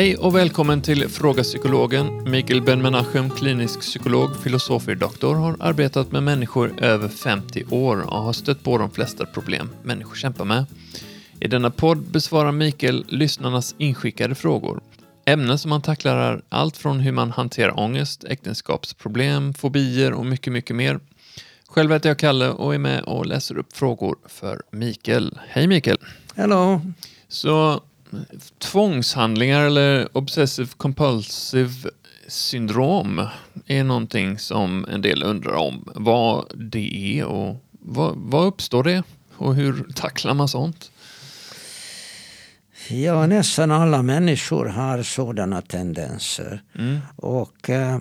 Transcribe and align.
Hej 0.00 0.16
och 0.16 0.36
välkommen 0.36 0.82
till 0.82 1.08
Fråga 1.08 1.42
Psykologen. 1.42 2.30
Mikael 2.30 2.62
Ben-Menachem, 2.62 3.30
klinisk 3.30 3.80
psykolog, 3.80 4.36
filosofie-doktor, 4.42 5.34
har 5.34 5.56
arbetat 5.60 6.12
med 6.12 6.22
människor 6.22 6.82
över 6.82 7.08
50 7.08 7.64
år 7.70 8.00
och 8.00 8.22
har 8.22 8.32
stött 8.32 8.62
på 8.62 8.78
de 8.78 8.90
flesta 8.90 9.26
problem 9.26 9.70
människor 9.82 10.14
kämpar 10.14 10.44
med. 10.44 10.64
I 11.40 11.48
denna 11.48 11.70
podd 11.70 11.98
besvarar 11.98 12.52
Mikael 12.52 13.04
lyssnarnas 13.08 13.74
inskickade 13.78 14.34
frågor. 14.34 14.80
Ämnen 15.24 15.58
som 15.58 15.72
han 15.72 15.82
tacklar 15.82 16.16
är 16.16 16.42
allt 16.48 16.76
från 16.76 17.00
hur 17.00 17.12
man 17.12 17.30
hanterar 17.30 17.80
ångest, 17.80 18.24
äktenskapsproblem, 18.24 19.54
fobier 19.54 20.12
och 20.12 20.26
mycket, 20.26 20.52
mycket 20.52 20.76
mer. 20.76 21.00
Själv 21.68 21.92
heter 21.92 22.10
jag 22.10 22.18
Kalle 22.18 22.48
och 22.48 22.74
är 22.74 22.78
med 22.78 23.02
och 23.02 23.26
läser 23.26 23.58
upp 23.58 23.72
frågor 23.72 24.16
för 24.26 24.62
Mikael. 24.72 25.38
Hej 25.48 25.66
Mikael! 25.66 25.98
Hello. 26.34 26.80
Så 27.28 27.80
tvångshandlingar 28.58 29.64
eller 29.64 30.16
obsessive 30.16 30.68
compulsive 30.76 31.90
syndrom 32.28 33.26
är 33.66 33.84
någonting 33.84 34.38
som 34.38 34.84
en 34.84 35.02
del 35.02 35.22
undrar 35.22 35.54
om 35.54 35.88
vad 35.94 36.44
det 36.54 37.18
är 37.18 37.24
och 37.24 37.64
vad, 37.70 38.14
vad 38.16 38.46
uppstår 38.46 38.84
det 38.84 39.02
och 39.36 39.54
hur 39.54 39.86
tacklar 39.94 40.34
man 40.34 40.48
sånt? 40.48 40.90
Ja, 42.88 43.26
nästan 43.26 43.70
alla 43.70 44.02
människor 44.02 44.66
har 44.66 45.02
sådana 45.02 45.62
tendenser. 45.62 46.62
Mm. 46.78 46.98
Och 47.16 47.70
eh, 47.70 47.98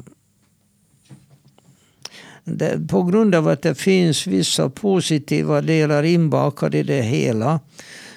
det, 2.44 2.88
På 2.88 3.04
grund 3.04 3.35
av 3.35 3.48
att 3.48 3.62
det 3.62 3.76
finns 3.76 4.27
vissa 4.27 4.70
positiva 4.70 5.62
delar 5.62 6.04
inbakade 6.04 6.77
i 6.77 6.84
det 6.84 7.02
hela 7.02 7.60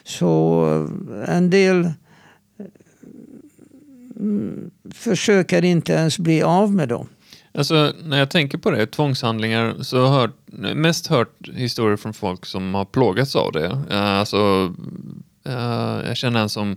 så 0.04 0.64
en 1.28 1.50
del 1.50 1.90
mm, 4.16 4.70
försöker 4.90 5.64
inte 5.64 5.92
ens 5.92 6.18
bli 6.18 6.42
av 6.42 6.74
med 6.74 6.88
dem. 6.88 7.08
Alltså, 7.54 7.92
när 8.04 8.18
jag 8.18 8.30
tänker 8.30 8.58
på 8.58 8.70
det, 8.70 8.86
tvångshandlingar, 8.86 9.82
så 9.82 10.06
har 10.06 10.20
jag 10.20 10.76
mest 10.76 11.06
hört 11.06 11.48
historier 11.54 11.96
från 11.96 12.14
folk 12.14 12.46
som 12.46 12.74
har 12.74 12.84
plågats 12.84 13.36
av 13.36 13.52
det. 13.52 13.78
Eh, 13.90 14.18
Alltså, 14.18 14.74
eh, 15.44 16.06
jag 16.08 16.16
känner 16.16 16.40
en 16.40 16.48
som 16.48 16.76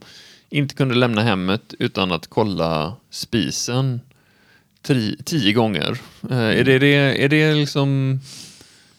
inte 0.50 0.76
kunde 0.76 0.96
lämna 0.96 1.22
hemmet 1.22 1.74
utan 1.80 2.12
att 2.12 2.28
kolla 2.28 2.96
spisen 3.10 4.02
tio 5.26 5.54
gånger. 5.54 5.98
Eh, 6.30 6.38
Är 6.38 6.64
det, 6.64 6.80
det, 6.80 7.24
är 7.24 7.30
det 7.30 7.54
liksom... 7.54 8.20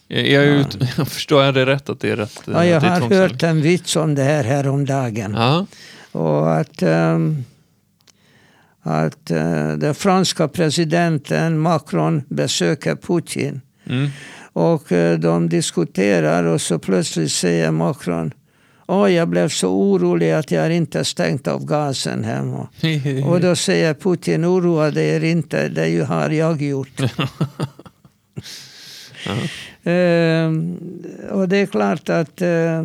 Är 0.09 0.25
jag, 0.35 0.47
ut, 0.47 0.79
förstår 1.09 1.45
jag 1.45 1.55
det 1.55 1.67
rätt? 1.67 1.89
Att 1.89 2.01
det 2.01 2.11
är 2.11 2.17
rätt? 2.17 2.41
Ja, 2.45 2.65
jag 2.65 2.81
har 2.81 3.01
hört 3.15 3.43
en 3.43 3.63
vits 3.63 3.97
om 3.97 4.15
det 4.15 4.23
här 4.23 4.45
häromdagen. 4.45 5.35
Ja, 5.37 5.67
Och 6.13 6.57
att, 6.57 6.83
ehm, 6.83 7.45
att 8.83 9.31
eh, 9.31 9.73
den 9.73 9.95
franska 9.95 10.49
presidenten 10.49 11.59
Macron 11.59 12.23
besöker 12.29 12.97
Putin. 12.97 13.61
mm. 13.87 14.11
Och 14.53 14.93
eh, 14.93 15.19
de 15.19 15.49
diskuterar 15.49 16.45
och 16.45 16.61
så 16.61 16.79
plötsligt 16.79 17.33
säger 17.33 17.71
Macron 17.71 18.33
Åh, 18.89 19.13
jag 19.13 19.29
blev 19.29 19.49
så 19.49 19.69
orolig 19.69 20.31
att 20.31 20.51
jag 20.51 20.75
inte 20.75 21.05
stängt 21.05 21.49
av 21.49 21.65
gasen 21.65 22.25
hemma. 22.25 22.69
Och 23.25 23.41
då 23.41 23.57
säger 23.57 23.95
Putin, 23.95 24.45
oroa 24.45 24.91
dig 24.91 25.09
er 25.09 25.25
inte, 25.25 25.69
det 25.69 26.07
har 26.09 26.31
jag 26.31 26.63
gjort. 26.63 27.01
Ehm, 29.87 30.79
och 31.31 31.49
det 31.49 31.57
är 31.57 31.67
klart 31.67 32.09
att 32.09 32.43
eh, 32.43 32.85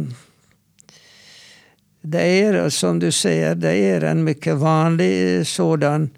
det 2.01 2.21
är 2.21 2.69
som 2.69 2.99
du 2.99 3.11
säger, 3.11 3.55
det 3.55 3.73
är 3.73 4.01
en 4.03 4.23
mycket 4.23 4.55
vanlig 4.55 5.37
eh, 5.37 5.43
sådan 5.43 6.09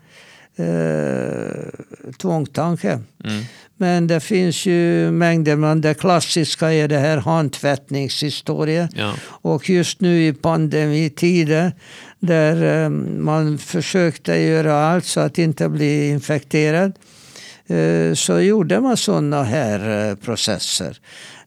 eh, 0.55 2.15
tvångstanke. 2.17 2.91
Mm. 3.23 3.43
Men 3.77 4.07
det 4.07 4.19
finns 4.19 4.65
ju 4.65 5.11
mängder, 5.11 5.55
men 5.55 5.81
det 5.81 5.93
klassiska 5.93 6.73
är 6.73 6.87
det 6.87 6.97
här 6.97 7.17
handtvättningshistorien. 7.17 8.89
ja. 8.95 9.13
Och 9.25 9.69
just 9.69 10.01
nu 10.01 10.27
i 10.27 10.33
pandemitider 10.33 11.71
där 12.19 12.83
eh, 12.83 12.89
man 13.19 13.57
försökte 13.57 14.35
göra 14.35 14.73
allt 14.73 15.05
så 15.05 15.19
att 15.19 15.37
inte 15.37 15.69
bli 15.69 16.09
infekterad 16.09 16.93
så 18.15 18.39
gjorde 18.39 18.79
man 18.81 18.97
sådana 18.97 19.43
här 19.43 20.09
eh, 20.09 20.15
processer. 20.15 20.97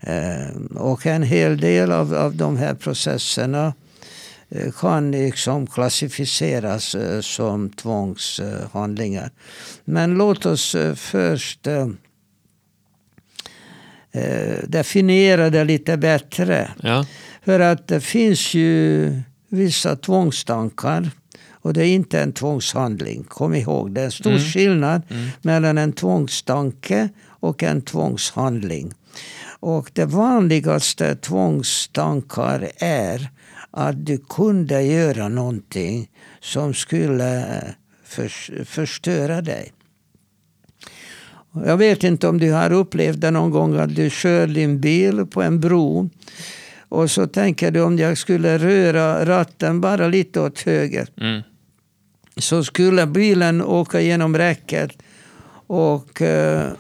Eh, 0.01 0.57
Och 0.77 1.07
en 1.07 1.23
hel 1.23 1.61
del 1.61 1.93
av, 1.93 2.15
av 2.15 2.35
de 2.37 2.57
här 2.57 2.75
processerna 2.75 3.75
eh, 4.51 4.73
kan 4.73 5.11
liksom 5.11 5.67
klassificeras 5.67 6.95
eh, 6.95 7.21
som 7.21 7.71
tvångshandlingar. 7.71 9.31
Men 9.85 10.15
låt 10.15 10.47
oss 10.47 10.75
eh, 10.75 10.95
först 10.95 11.67
eh, 11.67 11.89
eh, 14.13 14.59
definiera 14.69 15.51
det 15.51 15.65
lite 15.65 15.97
bättre. 15.97 16.71
ja. 16.83 17.07
För 17.45 17.61
att 17.61 17.89
det 17.89 18.01
finns 18.01 18.55
ju 18.55 19.13
vissa 19.49 19.97
tvångstankar 19.97 21.11
och 21.67 21.73
det 21.73 21.87
är 21.87 21.95
inte 21.95 22.21
en 22.21 22.33
tvångshandling. 22.33 23.25
Kom 23.29 23.55
ihåg, 23.55 23.93
det 23.95 24.01
är 24.01 24.05
en 24.05 24.11
stor 24.13 24.31
Mm. 24.31 24.43
skillnad 24.43 25.03
Mm. 25.11 25.29
mellan 25.43 25.79
en 25.79 25.93
tvångstanke 25.93 27.09
och 27.27 27.63
en 27.63 27.83
tvångshandling. 27.83 28.93
Och 29.61 29.91
det 29.93 30.05
vanligaste 30.05 31.17
tvångstankar 31.17 32.69
är 32.79 33.29
att 33.71 34.07
du 34.07 34.19
kunde 34.19 34.83
göra 34.83 35.29
någonting 35.29 36.09
som 36.41 36.75
skulle 36.75 37.57
eh, 37.57 37.71
förs- 38.05 38.51
förstöra 38.65 39.43
dig. 39.43 39.73
Jag 41.65 41.77
vet 41.77 42.05
inte 42.05 42.29
om 42.29 42.39
du 42.39 42.53
har 42.53 42.73
upplevt 42.73 43.21
det 43.21 43.31
någon 43.31 43.51
gång 43.51 43.77
att 43.77 43.95
du 43.95 44.11
kör 44.11 44.47
din 44.47 44.81
bil 44.81 45.27
på 45.27 45.43
en 45.43 45.61
bro 45.61 46.11
och 46.89 47.11
så 47.11 47.27
tänker 47.27 47.71
du 47.71 47.81
om 47.81 47.99
jag 47.99 48.19
skulle 48.19 48.59
röra 48.59 49.27
ratten 49.27 49.81
bara 49.81 50.09
lite 50.09 50.41
åt 50.41 50.61
höger 50.61 51.09
Mm. 51.21 51.43
Så 52.41 52.65
skulle 52.65 53.07
bilen 53.07 53.63
åka 53.63 54.01
genom 54.01 54.37
räcket 54.37 54.91
och 55.67 56.23
eh, 56.23 56.71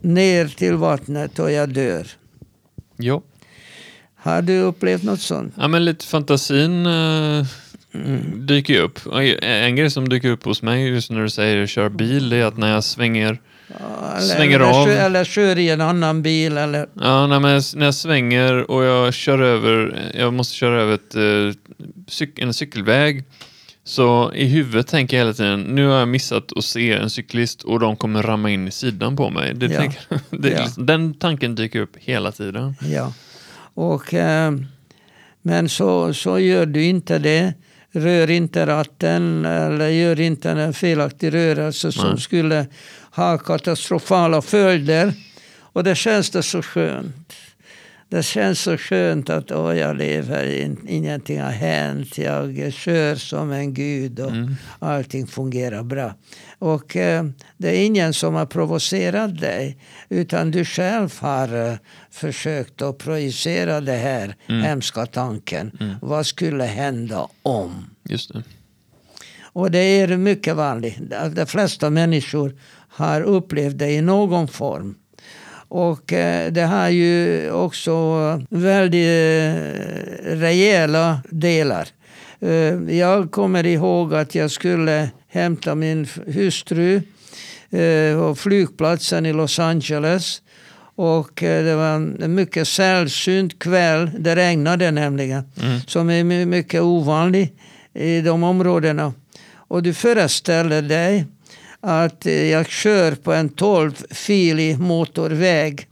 ner 0.00 0.46
till 0.46 0.74
vattnet 0.74 1.38
och 1.38 1.52
jag 1.52 1.68
dör. 1.68 2.06
Jo. 2.98 3.22
Har 4.16 4.42
du 4.42 4.58
upplevt 4.58 5.02
något 5.02 5.20
sånt? 5.20 5.54
Ja, 5.56 5.68
men 5.68 5.84
lite 5.84 6.06
fantasin 6.06 6.86
eh, 6.86 7.46
dyker 8.34 8.74
ju 8.74 8.80
upp. 8.80 8.98
En 9.42 9.76
grej 9.76 9.90
som 9.90 10.08
dyker 10.08 10.30
upp 10.30 10.44
hos 10.44 10.62
mig 10.62 10.88
just 10.88 11.10
när 11.10 11.22
du 11.22 11.30
säger 11.30 11.66
kör 11.66 11.88
bil, 11.88 12.28
det 12.30 12.36
är 12.36 12.44
att 12.44 12.56
när 12.56 12.72
jag 12.72 12.84
svänger, 12.84 13.38
Ja, 13.68 14.20
Svänger 14.20 14.60
eller, 14.60 14.82
av. 14.82 14.88
Eller 14.88 15.24
kör 15.24 15.58
i 15.58 15.70
en 15.70 15.80
annan 15.80 16.22
bil. 16.22 16.56
Eller, 16.56 16.88
ja, 16.94 17.26
när, 17.26 17.52
jag, 17.52 17.62
när 17.74 17.84
jag 17.84 17.94
svänger 17.94 18.70
och 18.70 18.84
jag 18.84 19.14
kör 19.14 19.38
över, 19.38 20.10
jag 20.14 20.32
måste 20.34 20.54
köra 20.54 20.80
över 20.80 20.94
ett, 20.94 21.14
eh, 21.14 22.44
en 22.44 22.54
cykelväg, 22.54 23.24
så 23.88 24.32
i 24.34 24.44
huvudet 24.44 24.86
tänker 24.86 25.16
jag 25.16 25.24
hela 25.24 25.34
tiden, 25.34 25.60
nu 25.60 25.86
har 25.86 25.98
jag 25.98 26.08
missat 26.08 26.52
att 26.56 26.64
se 26.64 26.92
en 26.92 27.10
cyklist 27.10 27.62
och 27.62 27.80
de 27.80 27.96
kommer 27.96 28.22
ramma 28.22 28.50
in 28.50 28.68
i 28.68 28.70
sidan 28.70 29.16
på 29.16 29.30
mig. 29.30 29.54
Det 29.54 29.66
Ja. 29.66 29.80
tänker, 29.80 30.00
det, 30.30 30.48
Ja. 30.50 30.62
liksom, 30.64 30.86
den 30.86 31.14
tanken 31.14 31.54
dyker 31.54 31.80
upp 31.80 31.96
hela 31.96 32.32
tiden. 32.32 32.74
ja. 32.80 33.12
och, 33.74 34.14
eh, 34.14 34.52
men 35.42 35.68
så, 35.68 36.14
så 36.14 36.38
gör 36.38 36.66
du 36.66 36.84
inte 36.84 37.18
det. 37.18 37.54
Rör 37.92 38.30
inte 38.30 38.66
ratten 38.66 39.44
eller 39.44 39.88
gör 39.88 40.20
inte 40.20 40.50
en 40.50 40.72
felaktig 40.72 41.34
rörelse 41.34 41.92
som 41.92 42.10
Nej. 42.10 42.20
skulle 42.20 42.66
ha 43.10 43.38
katastrofala 43.38 44.42
följder. 44.42 45.12
Och 45.58 45.84
det 45.84 45.94
känns 45.94 46.30
det 46.30 46.42
så 46.42 46.62
skönt. 46.62 47.32
Det 48.08 48.22
känns 48.22 48.60
så 48.60 48.76
skönt 48.76 49.30
att 49.30 49.50
åh, 49.52 49.76
jag 49.78 49.96
lever, 49.96 50.46
in, 50.60 50.86
ingenting 50.88 51.40
har 51.40 51.50
hänt, 51.50 52.18
jag 52.18 52.72
kör 52.72 53.14
som 53.14 53.52
en 53.52 53.74
gud 53.74 54.20
och 54.20 54.30
Mm. 54.30 54.54
allting 54.78 55.26
fungerar 55.26 55.82
bra. 55.82 56.14
Och 56.58 56.96
eh, 56.96 57.24
det 57.56 57.68
är 57.78 57.86
ingen 57.86 58.14
som 58.14 58.34
har 58.34 58.46
provocerat 58.46 59.40
dig 59.40 59.78
utan 60.08 60.50
du 60.50 60.64
själv 60.64 61.14
har 61.20 61.68
eh, 61.70 61.76
försökt 62.10 62.82
att 62.82 62.98
projicera 62.98 63.80
det 63.80 63.92
här 63.96 64.36
Mm. 64.48 64.62
hemska 64.62 65.06
tanken. 65.06 65.78
Vad 66.02 66.26
skulle 66.26 66.64
hända 66.64 67.28
om? 67.42 67.90
Just 68.08 68.32
det. 68.32 68.42
Och 69.42 69.70
det 69.70 69.78
är 69.78 70.16
mycket 70.16 70.56
vanligt. 70.56 70.96
De 71.34 71.46
flesta 71.46 71.90
människor 71.90 72.54
har 72.88 73.20
upplevt 73.20 73.78
det 73.78 73.90
i 73.90 74.00
någon 74.02 74.48
form. 74.48 74.94
Och 75.68 76.12
eh, 76.12 76.52
det 76.52 76.62
har 76.62 76.88
ju 76.88 77.50
också 77.50 77.92
väldigt 78.50 79.06
eh, 79.06 79.54
rejäla 80.36 81.20
delar. 81.30 81.88
Eh, 82.40 82.96
jag 82.98 83.30
kommer 83.30 83.66
ihåg 83.66 84.14
att 84.14 84.34
jag 84.34 84.50
skulle 84.50 85.10
hämta 85.28 85.74
min 85.74 86.06
hustru 86.26 87.02
på 88.18 88.34
flygplatsen 88.34 89.26
i 89.26 89.32
Los 89.32 89.58
Angeles. 89.58 90.42
Och 90.96 91.30
det 91.38 91.74
var 91.76 91.94
en 91.94 92.34
mycket 92.34 92.68
sällsynt 92.68 93.58
kväll. 93.58 94.10
Det 94.18 94.36
regnade 94.36 94.90
nämligen. 94.90 95.44
Mm. 95.62 95.80
Som 95.86 96.10
är 96.10 96.24
my- 96.24 96.46
mycket 96.46 96.80
ovanlig 96.82 97.52
i 97.94 98.20
de 98.20 98.42
områdena. 98.44 99.12
Och 99.54 99.82
du 99.82 99.94
föreställer 99.94 100.82
dig 100.82 101.24
att 101.80 102.26
jag 102.26 102.68
kör 102.68 103.12
på 103.12 103.32
en 103.32 103.50
12-filig 103.50 104.78
motorväg. 104.78 105.86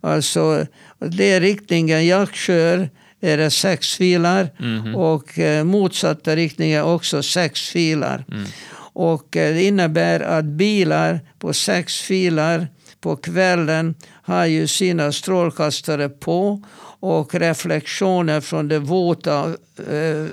Alltså, 0.00 0.66
det 0.98 1.40
riktningen 1.40 2.06
jag 2.06 2.34
kör 2.34 2.90
är 3.20 3.36
det 3.36 3.50
sex 3.50 3.96
filer 3.96 4.50
Mhm. 4.58 4.94
och 4.94 5.38
eh, 5.38 5.64
motsatta 5.64 6.36
riktningen 6.36 6.82
också 6.84 7.22
sex 7.22 7.60
filer. 7.68 8.24
Mm. 8.32 8.44
Och 8.92 9.36
eh, 9.36 9.54
det 9.54 9.62
innebär 9.64 10.20
att 10.20 10.44
bilar 10.44 11.20
på 11.38 11.52
sex 11.52 12.00
filer 12.00 12.68
på 13.00 13.16
kvällen 13.16 13.94
har 14.22 14.44
ju 14.46 14.66
sina 14.66 15.12
strålkastare 15.12 16.08
på 16.08 16.62
och 17.00 17.34
reflektioner 17.34 18.40
från 18.40 18.68
den 18.68 18.84
våta 18.84 19.44
eh, 19.90 20.26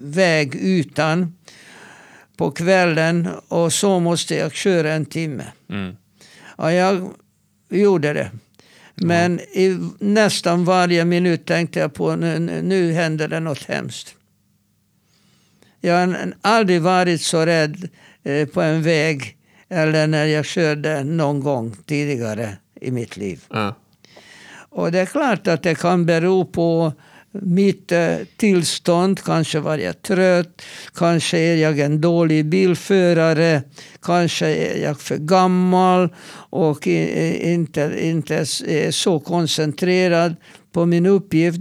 vägytan 0.00 1.34
på 2.36 2.50
kvällen 2.50 3.28
och 3.48 3.72
så 3.72 4.00
måste 4.00 4.34
jag 4.34 4.52
köra 4.52 4.92
en 4.92 5.06
timme. 5.06 5.44
Mm. 5.70 5.96
Ja, 6.58 6.72
jag 6.72 7.10
gjorde 7.68 8.12
det. 8.12 8.30
Men 8.94 9.40
i 9.40 9.78
nästan 9.98 10.64
varje 10.64 11.04
minut 11.04 11.46
tänkte 11.46 11.78
jag 11.78 11.94
på 11.94 12.16
nu, 12.16 12.38
nu- 12.62 12.92
händer 12.92 13.28
det 13.28 13.40
något 13.40 13.64
hemskt. 13.64 14.14
Jag 15.80 16.06
har 16.06 16.34
aldrig 16.40 16.82
varit 16.82 17.20
så 17.22 17.46
rädd 17.46 17.88
eh, 18.22 18.48
på 18.48 18.62
en 18.62 18.82
väg 18.82 19.36
eller 19.68 20.06
när 20.06 20.24
jag 20.26 20.44
körde 20.44 21.04
någon 21.04 21.40
gång 21.40 21.76
tidigare 21.86 22.56
i 22.80 22.90
mitt 22.90 23.16
liv. 23.16 23.44
Ja. 23.50 23.74
Och 24.68 24.92
det 24.92 24.98
är 25.00 25.06
klart 25.06 25.46
att 25.46 25.62
det 25.62 25.74
kan 25.74 26.06
bero 26.06 26.44
på 26.44 26.92
mitt 27.42 27.92
eh, 27.92 28.16
tillstånd. 28.36 29.20
Kanske 29.20 29.60
var 29.60 29.78
jag 29.78 30.02
trött, 30.02 30.62
kanske 30.94 31.38
är 31.38 31.56
jag 31.56 31.78
en 31.78 32.00
dålig 32.00 32.46
bilförare, 32.46 33.62
kanske 34.02 34.46
är 34.46 34.82
jag 34.82 35.00
för 35.00 35.16
gammal 35.16 36.08
och 36.50 36.86
inte, 36.86 37.96
inte 38.00 38.34
är 38.36 38.90
så 38.90 39.20
koncentrerad 39.20 40.36
på 40.72 40.86
min 40.86 41.06
uppgift. 41.06 41.58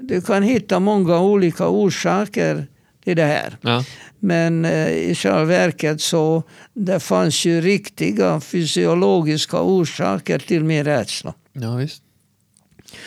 Du 0.00 0.20
kan 0.20 0.42
hitta 0.42 0.80
många 0.80 1.20
olika 1.20 1.68
orsaker 1.68 2.66
till 3.04 3.16
det 3.16 3.24
här. 3.24 3.56
Ja. 3.60 3.84
Men 4.18 4.64
eh, 4.64 4.88
i 4.88 5.14
själva 5.14 5.44
verket 5.44 6.00
så 6.00 6.42
det 6.74 7.00
fanns 7.00 7.44
ju 7.44 7.60
riktiga 7.60 8.40
fysiologiska 8.40 9.60
orsaker 9.60 10.38
till 10.38 10.64
min 10.64 10.84
rädsla. 10.84 11.34
ja, 11.52 11.76
visst. 11.76 12.02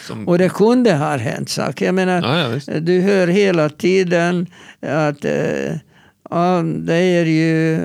Som, 0.08 0.28
Och 0.28 0.38
det 0.38 0.50
kunde 0.50 0.94
ha 0.94 1.18
hänt 1.18 1.50
saker. 1.50 1.86
Jag 1.86 1.96
menar, 1.96 2.22
ja, 2.22 2.60
ja, 2.68 2.80
du 2.80 3.02
hör 3.02 3.28
hela 3.28 3.70
tiden 3.70 4.48
att 4.82 5.26
eh, 5.26 5.76
ja, 6.30 6.62
det 6.62 6.96
är 6.96 7.26
ju 7.26 7.80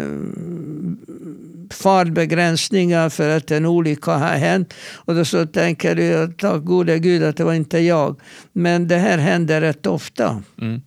fardbegränsningar 1.72 3.08
för 3.08 3.28
att 3.28 3.50
en 3.50 3.66
olycka 3.66 4.10
har 4.10 4.36
hänt. 4.36 4.74
Och 4.94 5.14
då 5.14 5.24
så 5.24 5.46
tänker 5.46 5.94
du, 5.94 6.32
tack 6.38 6.64
gode 6.64 6.98
gud 6.98 7.22
att 7.22 7.36
det 7.36 7.44
var 7.44 7.54
inte 7.54 7.78
jag. 7.78 8.20
Men 8.52 8.88
det 8.88 8.96
här 8.96 9.18
händer 9.18 9.60
rätt 9.60 9.86
ofta. 9.86 10.42
Mm. 10.60 10.82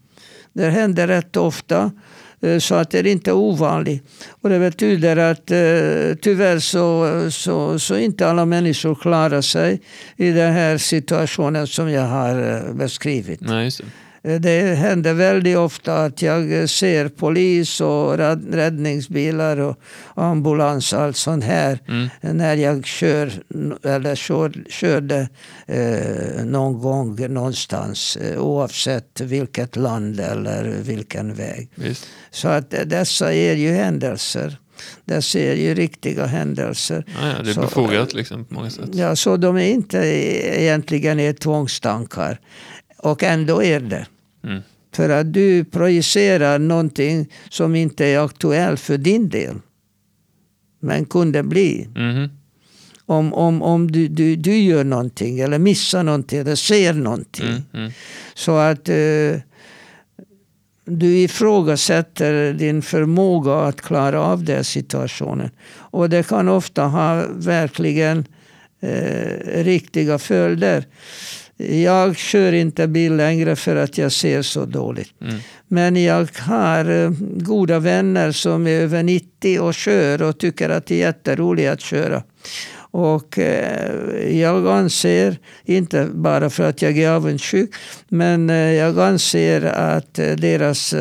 Det 0.53 0.69
händer 0.69 1.07
rätt 1.07 1.38
ofta. 1.38 1.91
Eh, 2.45 2.59
så 2.59 2.75
att 2.75 2.89
det 2.89 3.00
är 3.00 3.07
inte 3.07 3.33
ovanligt. 3.33 4.03
Och 4.42 4.50
det 4.50 4.59
betyder 4.59 5.18
att 5.18 5.51
eh, 5.51 6.18
tyvärr 6.21 6.59
så, 6.59 7.31
så, 7.31 7.80
så 7.80 7.97
inte 7.97 8.27
alla 8.27 8.45
människor 8.45 8.95
klarar 8.95 9.42
sig 9.42 9.81
i 10.18 10.31
den 10.31 10.53
här 10.53 10.77
situationen 10.77 11.68
som 11.68 11.92
jag 11.92 12.07
har 12.07 12.65
eh, 12.68 12.74
beskrivit. 12.74 13.42
Nej, 13.42 13.65
just 13.65 13.81
det. 14.25 14.33
Eh, 14.33 14.39
Det 14.39 14.75
händer 14.75 15.13
väldigt 15.13 15.57
ofta 15.57 16.06
att 16.06 16.22
jag 16.22 16.60
eh, 16.60 16.66
ser 16.66 17.07
polis 17.10 17.81
och 17.81 18.18
rädd- 18.18 18.54
räddningsbilar 18.56 19.57
och 19.57 19.77
ambulans 20.16 20.94
och 20.94 21.00
allt 21.01 21.18
sånt 21.18 21.44
här 21.44 21.80
Mm. 21.88 22.10
när 22.38 22.56
jag 22.56 22.86
kör 22.86 23.31
eller 23.83 24.16
kör, 24.16 24.54
körde 24.69 25.30
eh, 25.68 26.45
någon 26.45 26.80
gång 26.80 27.33
någonstans 27.33 28.18
eh, 28.18 28.38
oavsett 28.42 29.22
vilket 29.22 29.75
land 29.75 30.19
eller 30.19 30.63
vilken 30.81 31.33
väg. 31.33 31.69
Visst. 31.75 32.07
Så 32.31 32.48
att 32.48 32.69
dessa 32.86 33.33
är 33.33 33.54
ju 33.56 33.72
händelser. 33.72 34.57
Dessa 35.06 35.39
är 35.39 35.54
ju 35.56 35.74
riktiga 35.75 36.25
händelser. 36.25 37.04
Ja, 37.22 37.27
ja, 37.38 37.44
det 37.44 37.50
är 37.50 37.54
Så, 37.54 37.62
befogat 37.62 38.13
liksom, 38.13 38.45
på 38.45 38.54
många 38.54 38.69
sätt. 38.69 38.89
Ja, 38.94 39.16
så 39.16 39.38
de 39.38 39.57
är 39.57 39.68
inte 39.68 39.98
egentligen 40.62 41.19
är 41.19 41.33
tvångstankar. 41.33 42.39
Och 42.98 43.24
ändå 43.24 43.63
är 43.63 43.80
det. 43.80 44.06
Mm. 44.45 44.62
För 44.95 45.09
att 45.09 45.33
du 45.33 45.65
projicerar 45.65 46.59
någonting 46.59 47.31
som 47.50 47.75
inte 47.75 48.06
är 48.06 48.25
aktuellt 48.25 48.80
för 48.80 48.97
din 48.97 49.30
del. 49.30 49.56
Men 50.80 51.06
kunde 51.06 51.44
bli. 51.44 51.88
Mhm. 51.95 52.30
Om, 53.07 53.33
om, 53.33 53.62
om 53.62 53.92
du, 53.92 54.07
du, 54.07 54.36
du 54.36 54.57
gör 54.57 54.83
någonting 54.83 55.39
eller 55.39 55.59
missar 55.59 56.03
någonting 56.03 56.39
eller 56.39 56.56
ser 56.56 56.94
någonting. 56.94 57.47
Mm. 57.47 57.62
Mm. 57.74 57.92
Så 58.33 58.56
att 58.57 58.89
eh, 58.89 59.42
du 60.86 61.18
ifrågasätter 61.18 62.53
din 62.53 62.81
förmåga 62.81 63.56
att 63.56 63.81
klara 63.81 64.21
av 64.21 64.44
den 64.44 64.63
situationen. 64.63 65.50
Och 65.75 66.09
det 66.09 66.27
kan 66.27 66.50
ofta 66.50 66.83
ha 66.83 67.25
verkligen 67.33 68.25
eh, 68.80 69.63
riktiga 69.63 70.18
följder. 70.18 70.86
Jag 71.57 72.18
kör 72.18 72.54
inte 72.54 72.88
bil 72.88 73.16
längre 73.16 73.56
för 73.56 73.75
att 73.75 73.98
jag 73.98 74.12
ser 74.12 74.42
så 74.42 74.66
dåligt. 74.66 75.13
Mm. 75.22 75.36
Men 75.68 76.04
jag 76.04 76.28
har 76.40 77.04
eh, 77.04 77.12
goda 77.38 77.80
vänner 77.80 78.31
som 78.31 78.68
är 78.68 78.81
över 78.81 79.04
90 79.04 79.60
och 79.60 79.74
kör 79.74 80.22
och 80.22 80.38
tycker 80.38 80.69
att 80.69 80.86
det 80.86 80.96
är 80.96 81.00
jätteroligt 81.00 81.69
att 81.69 81.81
köra. 81.81 82.24
Och 82.78 83.40
eh, 83.40 84.40
jag 84.40 84.68
anser, 84.68 85.38
inte 85.66 86.07
bara 86.13 86.50
för 86.50 86.63
att 86.63 86.81
jag 86.81 86.98
är 86.98 87.10
avundsjuk, 87.10 87.75
men 88.08 88.50
eh, 88.50 88.56
jag 88.56 89.00
anser 89.00 89.62
att 89.66 90.13
deras 90.13 90.96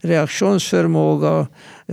reaktionsförmåga, 0.00 1.46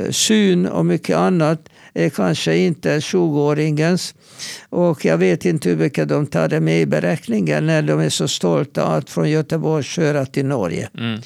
syn 0.10 0.66
och 0.66 0.86
mycket 0.86 1.18
annat 1.18 1.70
är 1.94 2.10
kanske 2.10 2.58
inte 2.58 3.00
20-åringens. 3.00 4.14
Och 4.70 5.06
jag 5.06 5.18
vet 5.18 5.46
inte 5.46 5.70
hur 5.70 5.78
mycket 5.78 6.10
de 6.10 6.28
tar 6.28 6.48
det 6.48 6.60
med 6.60 6.82
i 6.82 6.86
beräkningen 6.86 7.66
när 7.66 7.82
de 7.82 8.00
är 8.00 8.10
så 8.10 8.28
stolta 8.28 8.84
att 8.84 9.10
från 9.10 9.30
Göteborg 9.30 9.84
köra 9.84 10.26
till 10.26 10.46
Norge. 10.46 10.90
Mm. 10.98 11.20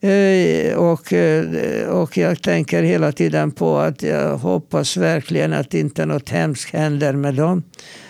Eh, 0.00 0.76
Och, 0.76 1.12
eh, 1.12 1.88
och 1.88 2.16
jag 2.16 2.42
tänker 2.42 2.82
hela 2.82 3.12
tiden 3.12 3.50
på 3.50 3.78
att 3.78 4.02
jag 4.02 4.38
hoppas 4.38 4.96
verkligen 4.96 5.52
att 5.52 5.74
inte 5.74 6.06
något 6.06 6.28
hemskt 6.28 6.72
händer 6.72 7.12
med 7.12 7.34
dem. 7.34 7.62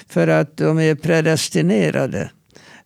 För 0.08 0.28
att 0.28 0.56
de 0.56 0.78
är 0.78 0.94
predestinerade 0.94 2.30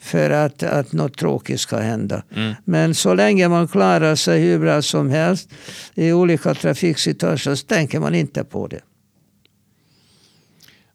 för 0.01 0.31
att, 0.31 0.63
att 0.63 0.93
något 0.93 1.19
tråkigt 1.19 1.61
ska 1.61 1.77
hända. 1.77 2.23
Mm. 2.37 2.55
Men 2.65 2.95
så 2.95 3.15
länge 3.15 3.49
man 3.49 3.69
klarar 3.69 4.15
sig 4.15 4.41
hur 4.41 4.59
bra 4.59 4.83
som 4.83 5.11
helst 5.11 5.49
i 5.95 6.13
olika 6.13 6.55
trafiksituationer 6.55 7.57
så 7.57 7.67
tänker 7.67 8.01
man 8.01 8.15
inte 8.15 8.45
på 8.45 8.67
det. 8.67 8.81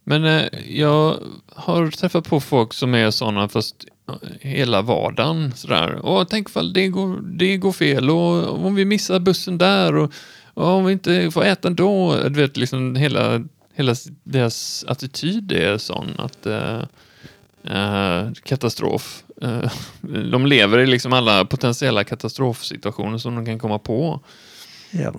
Men 0.09 0.25
eh, 0.25 0.45
jag 0.67 1.19
har 1.55 1.91
träffat 1.91 2.29
på 2.29 2.39
folk 2.39 2.73
som 2.73 2.95
är 2.95 3.11
sådana 3.11 3.49
fast 3.49 3.85
eh, 4.09 4.29
hela 4.41 4.81
vardagen 4.81 5.53
sådär. 5.55 6.05
Och 6.05 6.29
tänk 6.29 6.49
ifall 6.49 6.73
det 6.73 6.87
går, 6.87 7.19
det 7.21 7.57
går 7.57 7.71
fel 7.71 8.09
och 8.09 8.65
om 8.65 8.75
vi 8.75 8.85
missar 8.85 9.19
bussen 9.19 9.57
där 9.57 9.95
och, 9.95 10.13
och 10.53 10.67
om 10.67 10.85
vi 10.85 10.93
inte 10.93 11.31
får 11.31 11.45
äta 11.45 11.69
då. 11.69 12.15
Du 12.23 12.41
vet, 12.41 12.57
liksom 12.57 12.95
hela, 12.95 13.45
hela 13.73 13.95
deras 14.23 14.85
attityd 14.87 15.51
är 15.51 15.77
sån 15.77 16.15
att 16.17 16.45
eh, 16.45 16.81
eh, 17.63 18.31
katastrof. 18.43 19.23
Eh, 19.41 19.71
de 20.31 20.45
lever 20.45 20.79
i 20.79 20.85
liksom 20.85 21.13
alla 21.13 21.45
potentiella 21.45 22.03
katastrofsituationer 22.03 23.17
som 23.17 23.35
de 23.35 23.45
kan 23.45 23.59
komma 23.59 23.79
på. 23.79 24.19
Ja. 24.91 25.13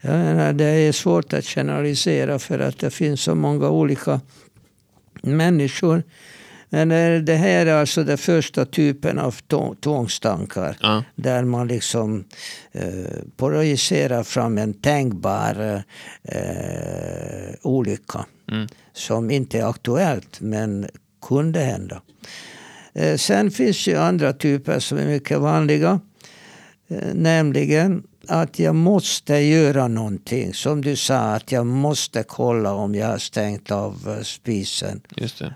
Jag 0.00 0.12
menar, 0.12 0.52
det 0.52 0.64
är 0.64 0.92
svårt 0.92 1.32
att 1.32 1.44
generalisera 1.44 2.38
för 2.38 2.58
att 2.58 2.78
det 2.78 2.90
finns 2.90 3.20
så 3.20 3.34
många 3.34 3.68
olika 3.68 4.20
människor. 5.22 6.02
Men 6.70 6.88
det 7.24 7.34
här 7.34 7.66
är 7.66 7.74
alltså 7.74 8.04
den 8.04 8.18
första 8.18 8.64
typen 8.64 9.18
av 9.18 9.34
två- 9.48 9.74
tvångstankar. 9.80 10.76
Ja. 10.80 11.04
Där 11.14 11.44
man 11.44 11.68
liksom 11.68 12.24
eh, 12.72 12.84
projicerar 13.36 14.22
fram 14.22 14.58
en 14.58 14.74
tänkbar 14.74 15.82
eh, 16.22 17.54
olycka. 17.62 18.26
Mm. 18.50 18.66
Som 18.92 19.30
inte 19.30 19.58
är 19.58 19.70
aktuellt 19.70 20.40
men 20.40 20.88
kunde 21.28 21.60
hända. 21.60 22.02
Eh, 22.92 23.16
sen 23.16 23.50
finns 23.50 23.86
ju 23.86 23.96
andra 23.96 24.32
typer 24.32 24.78
som 24.78 24.98
är 24.98 25.06
mycket 25.06 25.38
vanliga. 25.38 26.00
Eh, 26.88 27.14
nämligen 27.14 28.02
att 28.28 28.58
jag 28.58 28.74
måste 28.74 29.34
göra 29.34 29.88
någonting. 29.88 30.54
Som 30.54 30.80
du 30.80 30.96
sa, 30.96 31.18
att 31.18 31.52
jag 31.52 31.66
måste 31.66 32.22
kolla 32.22 32.72
om 32.72 32.94
jag 32.94 33.06
har 33.06 33.18
stängt 33.18 33.70
av 33.70 34.14
eh, 34.18 34.22
spisen 34.22 35.00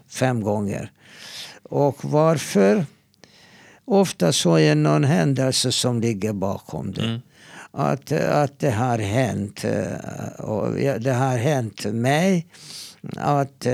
fem 0.08 0.40
gånger. 0.40 0.90
Och 1.62 2.04
varför? 2.04 2.86
Ofta 3.84 4.32
så 4.32 4.54
är 4.56 4.68
det 4.68 4.74
någon 4.74 5.04
händelse 5.04 5.72
som 5.72 6.00
ligger 6.00 6.32
bakom 6.32 6.92
det. 6.92 7.04
Mm. 7.04 7.20
att, 7.70 8.12
att 8.12 8.58
det 8.58 8.70
har 8.70 8.98
hänt. 8.98 9.64
Och 10.38 10.72
det 11.00 11.12
har 11.12 11.36
hänt 11.36 11.84
mig 11.84 12.46
att 13.16 13.66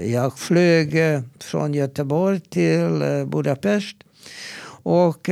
jag 0.00 0.38
flög 0.38 1.22
från 1.40 1.74
Göteborg 1.74 2.40
till 2.40 3.24
Budapest 3.26 3.96
och 4.82 5.28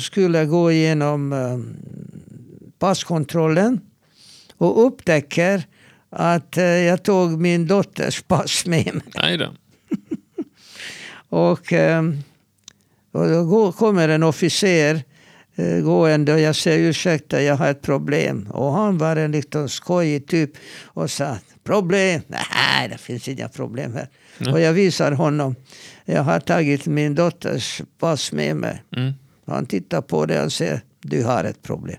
skulle 0.00 0.44
gå 0.44 0.72
igenom 0.72 1.32
passkontrollen 2.78 3.80
och 4.56 4.86
upptäcker 4.86 5.66
att 6.10 6.56
jag 6.56 7.02
tog 7.02 7.40
min 7.40 7.66
dotters 7.66 8.22
pass 8.28 8.66
med 8.66 8.94
mig. 8.94 9.12
Nej 9.14 9.36
då. 9.36 9.52
och, 11.36 11.72
och 13.12 13.28
då 13.28 13.72
kommer 13.72 14.08
en 14.08 14.22
officer 14.22 15.02
Eh, 15.58 15.80
gående 15.80 16.34
och 16.34 16.40
jag 16.40 16.56
säger 16.56 16.88
ursäkta, 16.88 17.42
jag 17.42 17.56
har 17.56 17.70
ett 17.70 17.82
problem. 17.82 18.48
Och 18.50 18.72
han 18.72 18.98
var 18.98 19.16
en 19.16 19.32
lite 19.32 19.68
skojig 19.68 20.26
typ 20.26 20.50
och 20.84 21.10
sa 21.10 21.38
problem? 21.64 22.20
Nej, 22.26 22.88
det 22.88 22.98
finns 22.98 23.28
inga 23.28 23.48
problem 23.48 23.94
här. 23.94 24.08
Mm. 24.40 24.52
Och 24.52 24.60
jag 24.60 24.72
visar 24.72 25.12
honom. 25.12 25.54
Jag 26.04 26.22
har 26.22 26.40
tagit 26.40 26.86
min 26.86 27.14
dotters 27.14 27.82
pass 27.98 28.32
med 28.32 28.56
mig. 28.56 28.82
Mm. 28.96 29.12
Han 29.46 29.66
tittar 29.66 30.00
på 30.00 30.26
det 30.26 30.44
och 30.44 30.52
säger 30.52 30.80
du 31.10 31.24
har 31.24 31.44
ett 31.44 31.62
problem. 31.62 31.96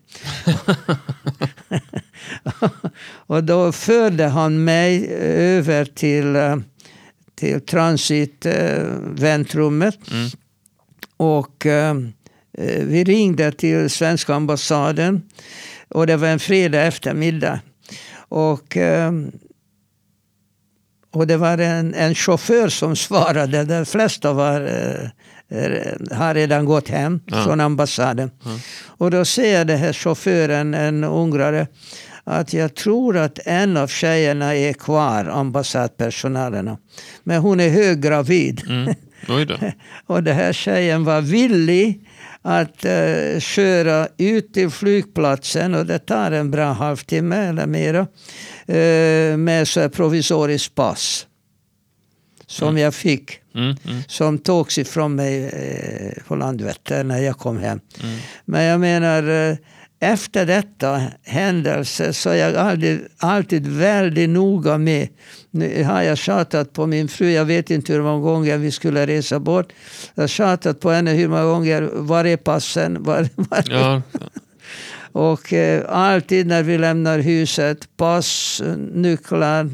och 3.10 3.44
då 3.44 3.72
förde 3.72 4.28
han 4.28 4.64
mig 4.64 5.08
över 5.58 5.86
till, 5.86 6.36
eh, 6.36 6.58
till 7.36 7.62
transitväntrummet. 7.62 10.12
Mm. 10.12 10.30
Och 11.18 11.66
Eh, 12.60 12.84
vi 12.84 13.04
ringde 13.04 13.52
till 13.52 13.90
svenska 13.90 14.36
ambassaden 14.36 15.22
och 15.88 16.08
det 16.08 16.18
var 16.18 16.28
en 16.28 16.40
fredag 16.40 16.82
eftermiddag. 16.82 17.60
Och, 18.14 18.78
och 21.12 21.28
det 21.28 21.38
var 21.38 21.58
en, 21.58 21.94
en 21.94 22.16
chaufför 22.16 22.70
som 22.70 22.96
svarade. 22.96 23.64
De 23.64 23.86
flesta 23.86 24.34
var, 24.34 24.62
eh, 24.62 25.10
har 26.12 26.34
redan 26.34 26.66
gått 26.66 26.90
hem 26.90 27.20
ja. 27.26 27.44
från 27.44 27.60
ambassaden. 27.60 28.32
Ja. 28.44 28.60
Och 28.86 29.12
då 29.12 29.26
säger 29.26 29.66
den 29.66 29.78
här 29.78 29.94
chauffören, 29.94 30.74
en 30.74 31.04
ungrare, 31.04 31.68
att 32.24 32.54
jag 32.54 32.76
tror 32.76 33.18
att 33.18 33.40
en 33.46 33.78
av 33.78 33.88
tjejerna 33.88 34.56
är 34.56 34.74
kvar, 34.74 35.26
ambassadpersonalerna. 35.26 36.78
Men 37.24 37.42
hon 37.42 37.60
är 37.60 37.70
höggravid. 37.70 38.64
Mm. 38.70 38.96
och 40.08 40.24
den 40.24 40.36
här 40.36 40.54
tjejen 40.54 41.04
var 41.04 41.22
villig 41.22 42.08
att 42.42 42.86
uh, 42.86 43.40
köra 43.40 44.08
ut 44.18 44.54
till 44.54 44.70
flygplatsen 44.70 45.76
och 45.76 45.86
det 45.86 46.00
tar 46.00 46.32
en 46.32 46.52
bra 46.52 46.72
halvtimme 46.72 47.36
eller 47.36 47.68
mera 47.68 48.00
uh, 48.00 49.38
med 49.38 49.68
så 49.68 49.90
provisoriskt 49.90 50.76
pass. 50.76 51.26
Som 52.50 52.68
mm. 52.68 52.82
jag 52.82 52.94
fick. 52.94 53.40
Mm, 53.56 53.76
mm. 53.86 54.02
Som 54.08 54.38
togs 54.38 54.78
ifrån 54.78 55.16
mig 55.16 55.46
uh, 55.46 56.24
på 56.28 56.36
Landvetter 56.36 57.04
när 57.04 57.20
jag 57.20 57.38
kom 57.38 57.58
hem. 57.58 57.80
Mm. 58.04 58.18
Men 58.46 58.64
jag 58.64 58.80
menar 58.80 59.58
efter 60.00 60.46
detta 60.46 61.02
händelse 61.24 62.14
så 62.14 62.30
är 62.30 62.36
jag 62.36 62.56
alltid, 62.56 63.08
alltid 63.18 63.68
väldigt 63.68 64.30
noga 64.30 64.78
med. 64.78 65.08
Nu 65.52 65.84
har 65.84 66.02
jag 66.02 66.18
tjatat 66.18 66.74
på 66.74 66.86
min 66.86 67.08
fru, 67.08 67.32
jag 67.32 67.46
vet 67.46 67.70
inte 67.70 67.94
hur 67.94 68.02
många 68.02 68.24
gånger 68.24 68.58
vi 68.58 68.72
skulle 68.72 69.08
resa 69.08 69.40
bort. 69.40 69.74
Jag 70.16 70.24
har 70.24 70.28
tjatat 70.28 70.80
på 70.80 70.92
henne 70.92 71.12
hur 71.12 71.28
många 71.28 71.44
gånger, 71.44 71.90
var 71.94 72.26
är 72.26 72.38
passen? 72.38 73.04
Var, 73.04 73.30
var 73.36 73.64
ja. 73.70 74.02
Och 75.12 75.54
eh, 75.54 75.84
alltid 75.90 76.48
när 76.48 76.64
vi 76.64 76.78
lämnar 76.78 77.20
huset, 77.20 77.98
pass, 77.98 78.62
nycklar 78.94 79.70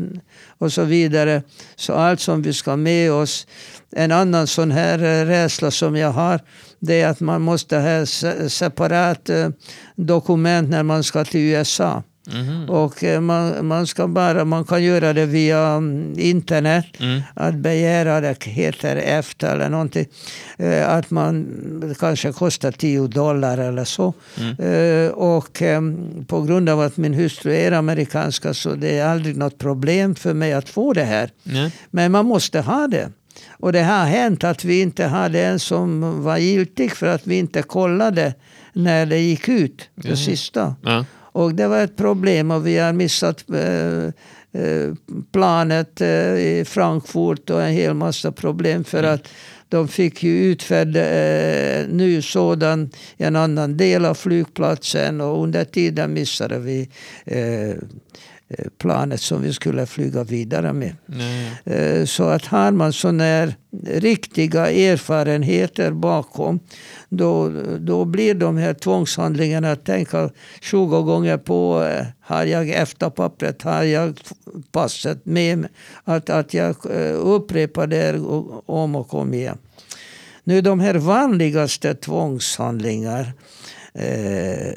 och 0.58 0.74
så 0.74 0.84
vidare. 0.84 1.44
Så 1.75 1.94
allt 1.94 2.20
som 2.20 2.42
vi 2.42 2.54
ska 2.54 2.75
med 2.75 3.12
oss. 3.12 3.48
En 3.92 4.12
annan 4.12 4.48
sån 4.48 4.72
här 4.72 5.00
eh, 5.00 5.25
rädsla 5.25 5.72
som 5.72 5.96
jag 5.96 6.12
har 6.12 6.39
det 6.80 7.01
är 7.01 7.08
att 7.08 7.20
man 7.20 7.42
måste 7.42 7.77
ha 7.77 8.06
separat 8.50 9.30
eh, 9.30 9.50
dokument 9.96 10.70
när 10.70 10.84
man 10.84 11.04
ska 11.04 11.25
till 11.25 11.39
USA. 11.39 12.04
Mm. 12.34 12.70
Och 12.70 13.03
eh, 13.03 13.22
man, 13.22 13.67
man, 13.67 13.88
ska 13.88 14.08
bara, 14.08 14.46
man 14.46 14.63
kan 14.63 14.84
göra 14.84 15.13
det 15.13 15.25
via 15.25 15.60
mm, 15.60 16.20
internet. 16.20 16.86
Mm. 17.00 17.22
Att 17.34 17.55
begära, 17.55 18.22
det 18.22 18.44
heter 18.44 18.96
EFTA 18.96 19.51
eller 19.51 19.70
någonting. 19.70 20.05
Eh, 20.58 20.89
att 20.89 21.12
man 21.12 21.96
kanske 22.00 22.32
kostar 22.32 22.72
10 22.72 23.08
dollar 23.08 23.58
eller 23.58 23.86
så. 23.86 24.13
Mm. 24.38 25.12
Och 25.13 25.62
på 26.27 26.41
grund 26.41 26.70
av 26.70 26.82
att 26.82 26.98
min 26.98 27.13
hustru 27.13 27.55
är 27.55 27.72
amerikanska 27.72 28.53
så 28.53 28.75
det 28.75 29.00
är 29.00 29.08
aldrig 29.08 29.38
något 29.38 29.58
problem 29.58 30.15
för 30.15 30.34
mig 30.34 30.53
att 30.53 30.70
få 30.70 30.94
det 30.94 31.03
här. 31.03 31.29
Men 31.91 32.12
man 32.12 32.25
måste 32.25 32.62
ha 32.62 32.88
det. 32.88 33.12
Och 33.50 33.74
det 33.74 33.84
har 33.84 34.05
hänt 34.05 34.44
att 34.44 34.63
vi 34.63 34.82
inte 34.82 35.05
hade 35.05 35.46
en 35.46 35.60
som 35.60 36.24
var 36.24 36.38
giltig 36.38 36.91
för 36.91 37.08
att 37.08 37.27
vi 37.27 37.36
inte 37.36 37.62
kollade 37.62 38.34
när 38.74 39.05
det 39.05 39.20
gick 39.20 39.50
ut, 39.50 39.89
det 39.96 40.17
sista. 40.17 40.75
Ja. 40.82 41.05
Och 41.36 41.56
det 41.56 41.68
var 41.68 41.84
ett 41.84 41.96
problem 41.96 42.51
och 42.51 42.68
vi 42.68 42.77
har 42.77 42.94
missat 42.94 43.46
eh, 43.50 44.06
eh, 44.62 44.94
planet 45.32 46.01
eh, 46.01 46.36
i 46.36 46.63
Frankfurt 46.68 47.50
och 47.50 47.63
en 47.63 47.74
hel 47.74 47.94
massa 47.94 48.32
problem 48.32 48.84
för 48.84 49.00
mm. 49.00 49.13
att 49.13 49.27
de 49.70 49.88
fick 49.88 50.24
ju 50.24 50.46
utfärda 50.46 51.10
eh, 51.10 51.88
ny 51.88 52.22
sådan 52.22 52.89
i 53.18 53.24
en 53.24 53.36
annan 53.36 53.77
del 53.77 54.06
av 54.06 54.13
flygplatsen 54.13 55.22
och 55.22 55.44
under 55.44 55.65
tiden 55.65 56.13
missade 56.13 56.60
vi 56.60 56.89
eh, 57.25 57.36
Eh, 57.36 57.75
planet 58.78 59.22
som 59.22 59.42
vi 59.42 59.54
skulle 59.54 59.86
flyga 59.86 60.24
vidare 60.24 60.74
med. 60.74 60.96
Nej. 61.06 61.52
Eh, 61.64 62.06
så 62.06 62.24
att 62.24 62.46
har 62.46 62.72
man 62.72 62.94
sådana 62.94 63.24
här 63.24 63.56
riktiga 63.88 64.72
erfarenheter 64.72 65.92
bakom 65.92 66.60
då, 67.10 67.50
då 67.80 68.06
blir 68.06 68.34
de 68.34 68.58
här 68.58 68.74
tvångshandlingarna 68.74 69.72
att 69.72 69.86
tänka 69.86 70.30
20 70.62 71.02
gånger 71.02 71.38
på 71.38 71.84
eh, 71.84 72.06
har 72.22 72.46
jag 72.46 72.70
efterpappret, 72.70 73.62
har 73.62 73.84
jag 73.84 74.20
passet 74.72 75.25
med 75.25 75.58
mig? 75.58 75.70
Att, 76.04 76.30
att 76.30 76.54
jag 76.54 76.75
upprepar 77.16 77.88
det 77.88 78.20
om 78.66 78.96
och 78.96 79.14
om 79.14 79.34
igen. 79.34 79.58
Nu 80.44 80.62
de 80.62 80.80
här 80.80 80.96
vanligaste 80.96 81.94
tvångshandlingar 81.94 83.34
eh, 83.94 84.74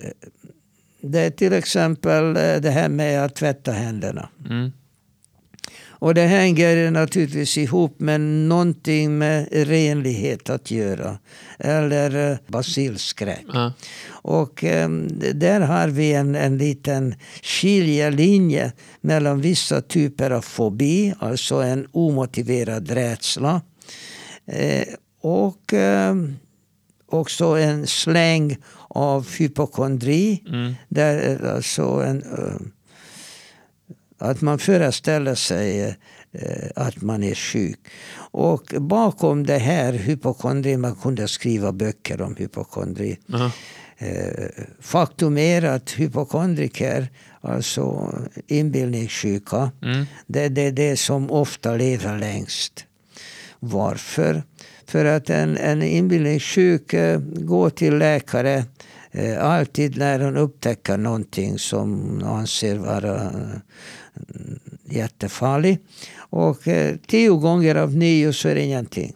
det 1.00 1.20
är 1.20 1.30
till 1.30 1.52
exempel 1.52 2.36
eh, 2.36 2.56
det 2.56 2.70
här 2.70 2.88
med 2.88 3.24
att 3.24 3.34
tvätta 3.34 3.72
händerna. 3.72 4.28
Mm. 4.48 4.72
Och 6.00 6.14
det 6.14 6.26
hänger 6.26 6.90
naturligtvis 6.90 7.58
ihop 7.58 8.00
med 8.00 8.20
någonting 8.20 9.18
med 9.18 9.48
renlighet 9.52 10.50
att 10.50 10.70
göra. 10.70 11.18
Eller 11.58 12.30
eh, 12.30 12.38
basilskräck. 12.46 13.46
Mm. 13.54 13.72
Och 14.08 14.64
um, 14.64 15.08
där 15.34 15.60
har 15.60 15.88
vi 15.88 16.12
en, 16.12 16.34
en 16.34 16.58
liten 16.58 17.14
skiljelinje 17.42 18.72
mellan 19.00 19.40
vissa 19.40 19.80
typer 19.80 20.30
av 20.30 20.40
fobi, 20.40 21.14
alltså 21.18 21.54
en 21.54 21.86
omotiverad 21.92 22.90
rädsla. 22.90 23.62
Eh, 24.46 24.88
och 25.20 25.72
um, 25.72 26.36
också 27.06 27.44
en 27.44 27.86
släng 27.86 28.56
av 28.98 29.28
hypokondri. 29.38 30.42
Mm. 30.48 30.74
Där, 30.88 31.44
alltså 31.54 31.82
en, 31.82 32.22
uh, 32.22 32.60
att 34.18 34.40
man 34.40 34.58
föreställer 34.58 35.34
sig 35.34 35.86
uh, 35.86 35.94
att 36.76 37.02
man 37.02 37.22
är 37.22 37.34
sjuk. 37.34 37.78
Och 38.32 38.74
bakom 38.78 39.46
det 39.46 39.58
här 39.58 39.92
hypokondri, 39.92 40.76
man 40.76 40.94
kunde 40.94 41.28
skriva 41.28 41.72
böcker 41.72 42.22
om 42.22 42.36
hypokondri. 42.36 43.18
Uh, 43.32 43.48
faktum 44.80 45.38
är 45.38 45.62
att 45.62 45.90
hypokondriker, 45.90 47.08
alltså 47.40 48.14
inbillningssjuka, 48.46 49.70
mm. 49.82 50.06
det 50.26 50.42
är 50.42 50.50
det, 50.50 50.70
det 50.70 50.96
som 50.96 51.30
ofta 51.30 51.74
lever 51.74 52.18
längst. 52.18 52.84
Varför? 53.60 54.42
För 54.86 55.04
att 55.04 55.30
en, 55.30 55.56
en 55.56 55.82
inbillningssjuk 55.82 56.94
går 57.34 57.70
till 57.70 57.98
läkare 57.98 58.54
eh, 58.54 58.64
Eh, 59.18 59.44
alltid 59.44 59.98
när 59.98 60.20
hon 60.20 60.36
upptäcker 60.36 60.96
någonting 60.96 61.58
som 61.58 62.00
hon 62.00 62.24
anser 62.24 62.78
vara 62.78 63.14
eh, 63.14 63.56
jättefarligt. 64.84 65.82
Och 66.16 66.68
eh, 66.68 66.96
tio 67.06 67.30
gånger 67.30 67.74
av 67.74 67.96
nio 67.96 68.32
så 68.32 68.48
är 68.48 68.54
det 68.54 68.62
ingenting. 68.62 69.14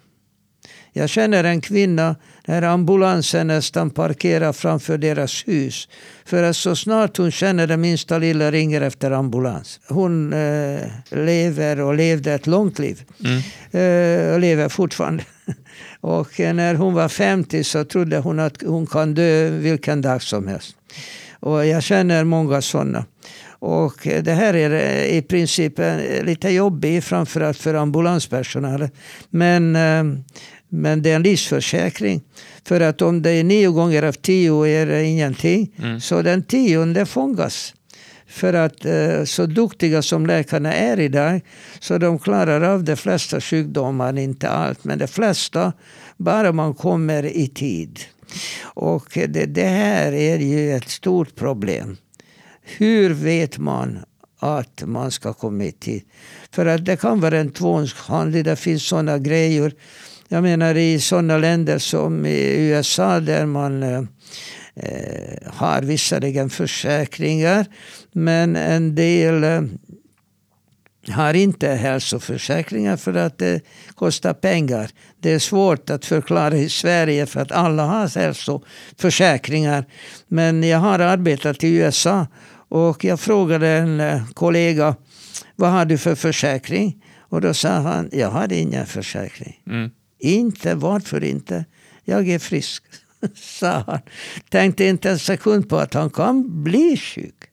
Jag 0.95 1.09
känner 1.09 1.45
en 1.45 1.61
kvinna 1.61 2.17
när 2.47 2.63
ambulansen 2.63 3.47
nästan 3.47 3.91
parkerar 3.91 4.53
framför 4.53 4.99
deras 4.99 5.49
hus. 5.49 5.89
För 6.25 6.43
att 6.43 6.57
så 6.57 6.77
snart 6.77 7.17
hon 7.17 7.31
känner 7.31 7.67
det 7.67 7.77
minsta 7.77 8.19
lilla 8.19 8.51
ringer 8.51 8.81
efter 8.81 9.11
ambulans. 9.11 9.81
Hon 9.89 10.33
eh, 10.33 10.81
lever 11.11 11.81
och 11.81 11.95
levde 11.95 12.33
ett 12.33 12.47
långt 12.47 12.79
liv. 12.79 13.03
Mm. 13.25 13.39
Eh, 13.71 14.35
och 14.35 14.41
lever 14.41 14.69
fortfarande. 14.69 15.25
och 16.01 16.41
när 16.41 16.75
hon 16.75 16.95
var 16.95 17.09
50 17.09 17.65
så 17.65 17.85
trodde 17.85 18.19
hon 18.19 18.39
att 18.39 18.63
hon 18.63 18.87
kan 18.87 19.15
dö 19.15 19.51
vilken 19.51 20.03
dag 20.03 20.23
som 20.23 20.49
helst. 20.49 20.77
Och 21.41 21.67
jag 21.67 21.83
känner 21.83 22.25
många 22.25 22.63
sådana. 22.63 23.05
Och 23.49 24.09
det 24.23 24.33
här 24.33 24.55
är 24.55 25.05
i 25.05 25.23
princip 25.23 25.81
lite 26.23 26.51
jobbigt, 26.51 27.05
framförallt 27.05 27.59
för 27.59 27.75
ambulanspersonalen. 27.75 28.91
Men, 29.31 29.77
men 30.73 31.03
det 31.03 31.11
är 31.11 31.17
en 31.17 31.23
livsförsäkring. 31.23 32.23
För 32.65 32.81
att 32.81 33.03
om 33.03 33.23
det 33.23 33.31
är 33.31 33.45
nio 33.45 33.69
gånger 33.69 34.03
av 34.03 34.13
tio 34.13 34.67
är 34.67 34.87
det 34.87 35.05
ingenting, 35.05 35.75
mm. 35.79 36.01
så 36.01 36.23
den 36.23 36.43
tionde 36.43 37.07
fångas. 37.07 37.75
För 38.27 38.55
att 38.55 38.87
så 39.29 39.47
duktiga 39.47 40.03
som 40.03 40.27
läkarna 40.27 40.73
är 40.73 41.01
idag, 41.01 41.41
så 41.81 41.99
de 41.99 42.19
klarar 42.19 42.61
av 42.61 42.85
de 42.85 42.97
flesta 42.97 43.41
sjukdomar, 43.41 44.19
inte 44.19 44.49
allt, 44.49 44.85
men 44.85 44.99
de 44.99 45.07
flesta, 45.07 45.73
bara 46.17 46.53
man 46.53 46.75
kommer 46.75 47.27
i 47.27 47.49
tid. 47.49 48.01
Och 48.63 49.07
det, 49.15 49.47
det 49.47 49.69
här 49.69 50.13
är 50.13 50.39
ju 50.39 50.77
ett 50.77 50.89
stort 50.89 51.37
problem. 51.37 51.97
Hur 52.63 53.11
vet 53.11 53.59
man 53.59 53.99
att 54.39 54.83
man 54.87 55.11
ska 55.11 55.33
komma 55.33 55.65
i 55.65 55.73
tid? 55.73 56.03
För 56.51 56.67
att 56.67 56.85
det 56.85 56.97
kan 56.97 57.21
vara 57.21 57.39
en 57.39 57.51
tvångshandling. 57.51 58.43
Det 58.43 58.57
finns 58.57 58.89
sådana 58.89 59.19
grejer. 59.19 59.73
Jag 60.33 60.43
menar 60.43 60.75
i 60.75 61.01
sådana 61.01 61.39
länder 61.39 61.79
som 61.79 62.27
i 62.27 62.69
USA 62.69 63.21
där 63.21 63.47
man 63.47 63.83
eh, 63.83 64.03
har 65.47 65.83
visserligen 65.83 66.51
försäkringar 66.51 67.67
men 68.13 68.57
en 68.57 68.95
del 68.95 69.45
eh, 69.45 69.63
har 71.09 71.35
inte 71.35 71.69
hälsoförsäkringar 71.69 72.97
för 72.97 73.15
att 73.15 73.39
det 73.39 73.61
kostar 73.95 74.35
pengar. 74.35 74.91
Det 75.21 75.31
är 75.31 75.39
svårt 75.39 75.91
att 75.91 76.05
förklara 76.05 76.57
i 76.57 76.69
Sverige 76.69 77.27
för 77.27 77.41
att 77.41 77.53
alla 77.53 77.85
har 77.85 78.19
hälsoförsäkringar. 78.19 79.85
Men 80.29 80.63
jag 80.63 80.79
har 80.79 80.99
arbetat 80.99 81.65
i 81.65 81.69
USA 81.69 82.27
och 82.69 83.05
jag 83.05 83.21
frågade 83.21 83.69
en 83.69 84.01
eh, 84.01 84.31
kollega 84.35 84.95
vad 85.57 85.71
har 85.71 85.85
du 85.85 85.99
för 85.99 86.15
försäkring? 86.15 87.05
Och 87.19 87.41
då 87.41 87.55
sa 87.55 87.69
han, 87.69 88.09
jag 88.13 88.31
har 88.31 88.53
ingen 88.53 88.87
försäkring. 88.87 89.61
Mm. 89.67 89.91
Inte, 90.23 90.75
varför 90.75 91.25
inte? 91.25 91.65
Jag 92.05 92.29
är 92.29 92.39
frisk, 92.39 92.83
sa 93.35 93.85
han. 93.87 93.99
Tänkte 94.49 94.85
inte 94.85 95.11
en 95.11 95.19
sekund 95.19 95.69
på 95.69 95.77
att 95.77 95.95
han 95.95 96.11
kan 96.11 96.63
bli 96.63 96.97
sjuk. 96.97 97.45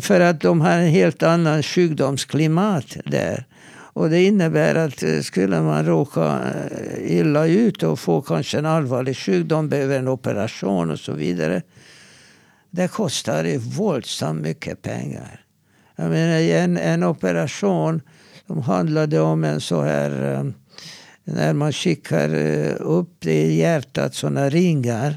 För 0.00 0.20
att 0.20 0.40
de 0.40 0.60
har 0.60 0.70
en 0.70 0.88
helt 0.88 1.22
annan 1.22 1.62
sjukdomsklimat 1.62 2.96
där. 3.04 3.46
Och 3.70 4.10
det 4.10 4.24
innebär 4.24 4.74
att 4.74 5.02
eh, 5.02 5.20
skulle 5.20 5.60
man 5.60 5.86
råka 5.86 6.40
eh, 6.70 7.18
illa 7.18 7.46
ut 7.46 7.82
och 7.82 7.98
få 7.98 8.22
kanske 8.22 8.58
en 8.58 8.66
allvarlig 8.66 9.16
sjukdom, 9.16 9.68
behöver 9.68 9.98
en 9.98 10.08
operation 10.08 10.90
och 10.90 10.98
så 10.98 11.12
vidare. 11.12 11.62
Det 12.70 12.88
kostar 12.88 13.58
våldsamt 13.58 14.42
mycket 14.42 14.82
pengar. 14.82 15.40
Jag 15.96 16.10
menar 16.10 16.38
en, 16.40 16.76
en 16.76 17.02
operation 17.02 18.00
som 18.46 18.62
handlade 18.62 19.20
om 19.20 19.44
en 19.44 19.60
så 19.60 19.82
här 19.82 20.34
eh, 20.34 20.44
när 21.24 21.52
man 21.52 21.72
skickar 21.72 22.34
upp 22.82 23.26
i 23.26 23.54
hjärtat 23.54 24.14
såna 24.14 24.48
ringar. 24.48 25.16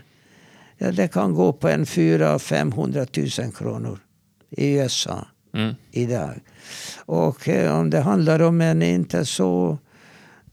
Ja, 0.77 0.91
det 0.91 1.07
kan 1.07 1.33
gå 1.33 1.53
på 1.53 1.69
en 1.69 1.85
400 1.85 2.37
000-500 2.37 3.41
000 3.43 3.51
kronor 3.51 3.99
i 4.49 4.73
USA 4.73 5.27
mm. 5.53 5.75
idag. 5.91 6.33
Och 7.05 7.49
eh, 7.49 7.79
om 7.79 7.89
det 7.89 7.99
handlar 7.99 8.41
om 8.41 8.61
en 8.61 8.81
inte 8.81 9.25
så 9.25 9.77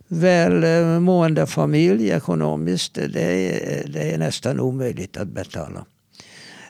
välmående 0.08 1.46
familj 1.46 2.10
ekonomiskt, 2.10 2.94
det 2.94 3.22
är, 3.22 3.88
det 3.88 4.12
är 4.12 4.18
nästan 4.18 4.60
omöjligt 4.60 5.16
att 5.16 5.28
betala. 5.28 5.84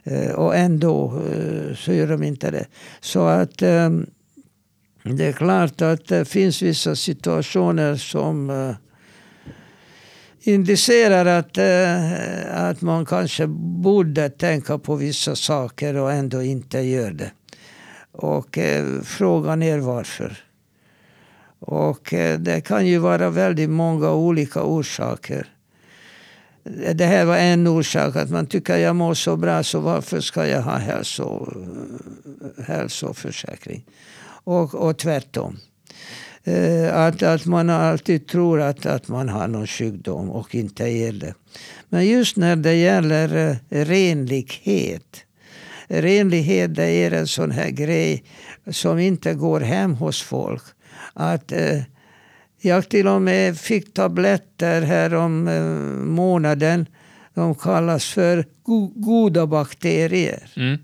Eh, 0.05 0.31
och 0.31 0.57
ändå 0.57 1.23
eh, 1.33 1.75
så 1.77 1.93
gör 1.93 2.07
de 2.07 2.23
inte 2.23 2.51
det. 2.51 2.67
Så 3.01 3.27
att 3.27 3.63
eh, 3.63 3.91
det 5.13 5.25
är 5.25 5.33
klart 5.33 5.83
att 5.83 6.07
det 6.07 6.25
finns 6.25 6.63
vissa 6.63 6.97
situationer 6.97 7.97
som 7.97 8.51
eh, 8.51 8.75
indicerar 10.41 11.27
att, 11.27 11.59
eh, 11.59 12.65
att 12.65 12.81
man 12.81 13.07
kanske 13.07 13.47
borde 13.83 14.29
tänka 14.29 14.79
på 14.79 14.95
vissa 14.95 15.37
saker 15.37 15.97
och 15.97 16.13
ändå 16.13 16.43
inte 16.43 16.79
gör 16.79 17.11
det. 17.11 17.31
Och 18.13 18.59
eh, 18.59 19.03
frågan 19.03 19.63
är 19.63 19.79
varför. 19.79 20.37
Och 21.59 22.15
det 22.39 22.65
kan 22.67 22.87
ju 22.87 22.99
vara 22.99 23.31
väldigt 23.31 23.71
många 23.71 24.13
olika 24.13 24.63
orsaker. 24.63 25.47
Det 26.95 27.05
här 27.05 27.25
var 27.25 27.37
en 27.37 27.67
orsak, 27.67 28.17
att 28.17 28.31
man 28.31 28.47
tycker 28.47 28.77
jag 28.77 28.97
mår 28.97 29.15
så 29.15 29.37
bra 29.37 29.63
så 29.63 29.81
varför 29.81 30.21
ska 30.21 30.47
jag 30.47 30.63
ha 30.63 30.77
hälso, 30.77 31.53
hälsoförsäkring? 32.67 33.85
Och, 34.45 34.75
och 34.75 34.99
tvärtom. 34.99 35.59
Eh, 36.45 36.97
att, 36.97 37.23
att 37.23 37.47
man 37.47 37.71
alltid 37.71 38.27
tror 38.27 38.61
att, 38.61 38.87
att 38.87 39.09
man 39.09 39.29
har 39.29 39.49
någon 39.49 39.67
sjukdom 39.67 40.31
och 40.31 40.55
inte 40.55 40.85
är 40.85 41.13
det. 41.13 41.35
Men 41.89 42.07
just 42.07 42.37
när 42.37 42.57
det 42.57 42.75
gäller 42.75 43.59
eh, 43.71 43.85
renlighet. 43.85 45.25
Renlighet 45.89 46.75
det 46.75 46.87
är 46.87 47.11
en 47.11 47.27
sån 47.27 47.51
här 47.51 47.71
grej 47.71 48.25
som 48.71 48.99
inte 48.99 49.35
går 49.35 49.61
hem 49.61 49.95
hos 49.95 50.23
folk. 50.23 50.63
Att 51.13 51.53
eh, 51.53 51.81
jag 52.61 52.89
till 52.89 53.09
och 53.09 53.23
med 53.23 53.59
fick 53.59 53.95
tabletter 53.95 54.83
här 54.83 55.15
om 55.15 55.49
eh, 55.49 55.63
månaden. 56.05 56.87
De 57.35 57.55
kallas 57.55 58.05
för 58.05 58.45
goda 58.95 59.47
bakterier. 59.47 60.53
Mm 60.57 60.79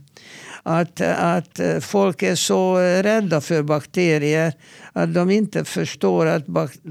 att, 0.78 1.00
att 1.00 1.60
folk 1.80 2.22
är 2.22 2.34
så 2.34 2.76
rädda 2.78 3.40
för 3.40 3.62
bakterier 3.62 4.52
att 4.92 5.14
de 5.14 5.30
inte 5.30 5.64
förstår 5.64 6.26
att, 6.26 6.44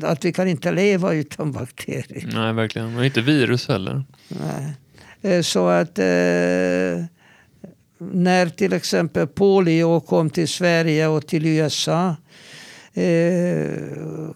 att 0.04 0.26
vi 0.26 0.34
kan 0.34 0.48
inte 0.48 0.72
leva 0.72 1.14
utan 1.14 1.52
bakterier. 1.52 2.30
Nej, 2.34 2.54
verkligen. 2.54 2.98
Och 2.98 3.06
inte 3.06 3.22
virus 3.22 3.68
heller. 3.68 4.04
Nej. 4.28 4.74
Eh, 5.22 5.42
så 5.42 5.68
att 5.68 6.00
eh, 6.00 6.06
när 7.98 8.50
till 8.50 8.74
exempel 8.74 9.28
polio 9.28 10.00
kom 10.00 10.30
till 10.30 10.48
Sverige 10.48 11.08
och 11.08 11.28
till 11.28 11.46
USA 11.46 12.16
Eh, 12.94 13.72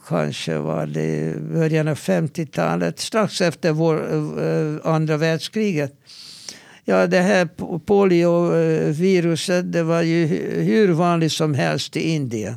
kanske 0.08 0.58
var 0.58 0.86
det 0.86 1.36
början 1.54 1.88
av 1.88 1.96
50-talet, 1.96 3.00
strax 3.00 3.42
efter 3.42 3.72
vår, 3.72 3.96
eh, 4.44 4.94
andra 4.94 5.18
världskriget. 5.18 5.94
Ja, 6.86 7.08
det 7.08 7.20
här 7.20 7.46
polioviruset 7.80 9.72
det 9.72 9.84
var 9.84 10.02
ju 10.02 10.26
hur 10.62 10.94
vanligt 10.94 11.32
som 11.32 11.54
helst 11.54 11.96
i 11.96 12.10
Indien. 12.10 12.56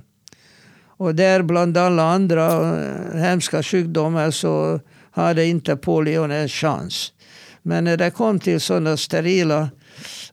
Och 0.99 1.15
där 1.15 1.43
bland 1.43 1.77
alla 1.77 2.03
andra 2.03 2.47
eh, 2.83 3.17
hemska 3.17 3.63
sjukdomar 3.63 4.31
så 4.31 4.81
hade 5.11 5.45
inte 5.45 5.77
polion 5.77 6.31
en 6.31 6.49
chans. 6.49 7.13
Men 7.63 7.85
när 7.85 7.97
det 7.97 8.11
kom 8.11 8.41
till 8.41 8.61
sådana 8.61 8.97
sterila 8.97 9.69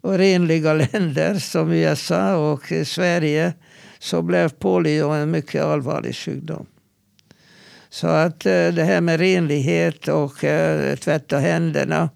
och 0.02 0.18
renliga 0.18 0.74
länder 0.94 1.36
som 1.36 1.72
USA 1.72 2.52
och 2.52 2.74
Sverige 2.86 3.54
så 4.00 4.22
blev 4.22 4.50
polio 4.50 5.10
en 5.10 5.32
mycket 5.32 5.64
allvarlig 5.64 6.16
sjukdom. 6.16 6.66
Så 7.90 8.08
att 8.08 8.46
eh, 8.46 8.68
det 8.68 8.84
här 8.84 9.02
med 9.02 9.20
renlighet 9.20 10.08
och 10.08 10.44
eh, 10.44 10.96
tvätta 10.96 11.38
händerna 11.38 12.10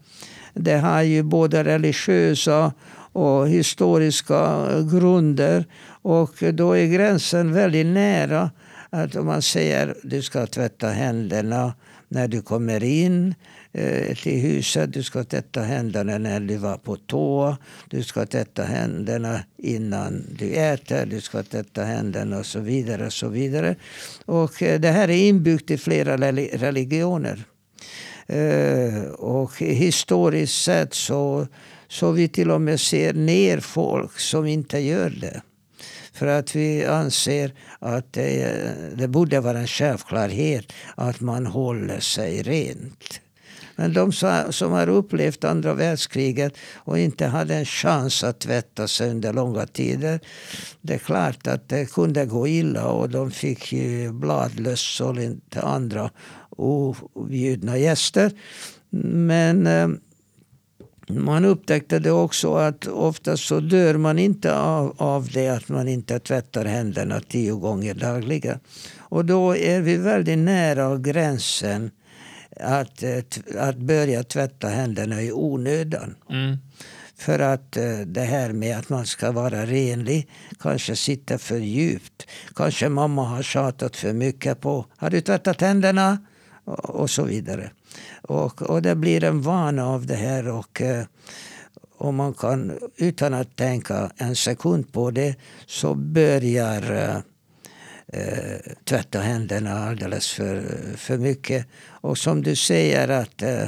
det 0.60 0.78
har 0.78 1.02
ju 1.02 1.24
både 1.24 1.64
religiösa 1.64 2.74
och 3.12 3.50
historiska 3.50 4.68
grunder. 4.92 5.66
Och 6.02 6.44
då 6.54 6.74
är 6.74 6.86
gränsen 6.86 7.54
väldigt 7.54 7.86
nära. 7.86 8.52
Att 8.90 9.16
om 9.16 9.26
man 9.26 9.42
säger 9.42 9.88
att 9.88 9.98
du 10.04 10.22
ska 10.22 10.48
tvätta 10.48 10.88
händerna 10.88 11.74
när 12.10 12.28
du 12.28 12.42
kommer 12.42 12.84
in 12.84 13.36
eh, 13.72 14.16
till 14.16 14.42
huset. 14.42 14.94
Du 14.94 15.04
ska 15.04 15.24
tvätta 15.24 15.62
händerna 15.62 16.18
när 16.18 16.40
du 16.40 16.58
var 16.58 16.78
på 16.78 16.96
toa. 16.96 17.58
Du 17.90 18.04
ska 18.04 18.26
tvätta 18.26 18.64
händerna 18.64 19.40
innan 19.58 20.26
du 20.40 20.54
äter. 20.54 21.06
Du 21.06 21.22
ska 21.22 21.44
tvätta 21.44 21.84
händerna 21.84 22.40
och 22.40 22.46
så 22.46 22.60
vidare. 22.60 23.06
Och 23.06 23.14
så 23.14 23.28
vidare. 23.28 23.76
Och 24.26 24.64
eh, 24.64 24.80
det 24.80 24.92
här 24.92 25.10
är 25.10 25.28
inbyggt 25.28 25.72
i 25.72 25.78
flera 25.78 26.18
religioner. 26.18 27.44
Eh, 28.28 29.04
och 29.12 29.58
historiskt 29.58 30.64
sett 30.64 30.94
så, 30.94 31.48
så 31.88 32.12
vi 32.12 32.28
till 32.28 32.52
och 32.52 32.62
med 32.62 32.80
ser 32.80 33.14
ner 33.14 33.60
folk 33.60 34.20
som 34.20 34.46
inte 34.46 34.80
gör 34.80 35.10
det. 35.10 35.42
För 36.14 36.28
att 36.28 36.56
vi 36.56 36.86
anser 36.86 37.54
att 37.80 38.14
det, 38.14 38.58
det 38.98 39.08
borde 39.08 39.40
vara 39.40 39.60
en 39.60 39.68
självklarhet 39.68 40.74
att 40.96 41.22
man 41.22 41.46
håller 41.46 42.00
sig 42.00 42.42
rent. 42.42 43.22
Men 43.80 43.94
de 43.94 44.12
som 44.52 44.72
har 44.72 44.90
upplevt 44.90 45.44
andra 45.44 45.74
världskriget 45.74 46.54
och 46.76 47.00
inte 47.00 47.26
hade 47.26 47.56
en 47.56 47.66
chans 47.66 48.24
att 48.24 48.40
tvätta 48.40 48.88
sig 48.88 49.10
under 49.10 49.34
långa 49.34 49.66
tider. 49.66 50.20
Det 50.82 50.94
är 50.94 50.98
klart 50.98 51.48
att 51.48 51.70
det 51.70 51.92
kunde 51.92 52.26
gå 52.26 52.48
illa 52.48 52.88
och 52.88 53.10
de 53.10 53.32
fick 53.32 53.74
ju 53.74 54.12
bladlöss 54.12 55.02
och 55.02 55.22
inte 55.22 55.62
andra 55.62 56.10
objudna 56.58 57.78
gäster. 57.78 58.32
Men 58.90 59.68
eh, 59.68 59.88
man 61.10 61.46
upptäckte 61.46 62.00
det 62.00 62.12
också 62.12 62.56
att 62.56 62.88
ofta 62.88 63.38
så 63.38 63.60
dör 63.60 63.98
man 63.98 64.20
inte 64.20 64.58
av, 64.58 64.96
av 64.98 65.30
det 65.34 65.50
att 65.50 65.70
man 65.70 65.88
inte 65.88 66.20
tvättar 66.20 66.66
händerna 66.66 67.20
tio 67.20 67.54
gånger 67.54 67.94
dagligen. 67.94 68.60
Och 68.98 69.26
då 69.26 69.58
är 69.58 69.82
vi 69.82 69.98
väldigt 69.98 70.38
nära 70.38 70.98
gränsen 70.98 71.92
att, 72.60 73.04
eh, 73.04 73.20
att 73.58 73.78
börja 73.78 74.24
tvätta 74.24 74.68
händerna 74.68 75.22
i 75.22 75.32
onödan. 75.32 76.16
Mm. 76.30 76.58
För 77.18 77.40
att 77.40 77.78
eh, 77.78 78.00
det 78.00 78.22
här 78.22 78.54
med 78.54 78.78
att 78.78 78.90
man 78.90 79.06
ska 79.06 79.32
vara 79.32 79.66
renlig 79.66 80.30
kanske 80.60 80.96
sitter 80.96 81.38
för 81.38 81.58
djupt. 81.58 82.28
Kanske 82.56 82.90
mamma 82.90 83.24
har 83.24 83.44
tjatat 83.44 83.96
för 83.96 84.14
mycket 84.14 84.62
på 84.62 84.86
har 84.98 85.10
du 85.10 85.22
tvättat 85.22 85.62
händerna? 85.62 86.18
Och 86.68 87.10
så 87.10 87.24
vidare. 87.24 87.72
Och, 88.22 88.62
och 88.62 88.82
det 88.82 88.96
blir 88.96 89.24
en 89.24 89.42
vana 89.42 89.88
av 89.88 90.06
det 90.06 90.16
här. 90.16 90.48
Och, 90.48 90.82
eh, 90.82 91.06
och 91.98 92.14
man 92.14 92.34
kan 92.34 92.80
utan 92.96 93.34
att 93.34 93.56
tänka 93.56 94.12
en 94.18 94.36
sekund 94.36 94.94
på 94.94 95.12
det 95.12 95.36
så 95.66 95.96
börjar 95.96 96.92
eh, 96.92 97.18
eh, 98.08 98.60
tvätta 98.84 99.20
händerna 99.20 99.88
alldeles 99.90 100.34
för, 100.34 100.64
för 100.98 101.18
mycket. 101.18 101.68
Och 101.88 102.18
som 102.18 102.44
du 102.44 102.56
säger 102.56 103.08
att 103.08 103.42
eh, 103.42 103.68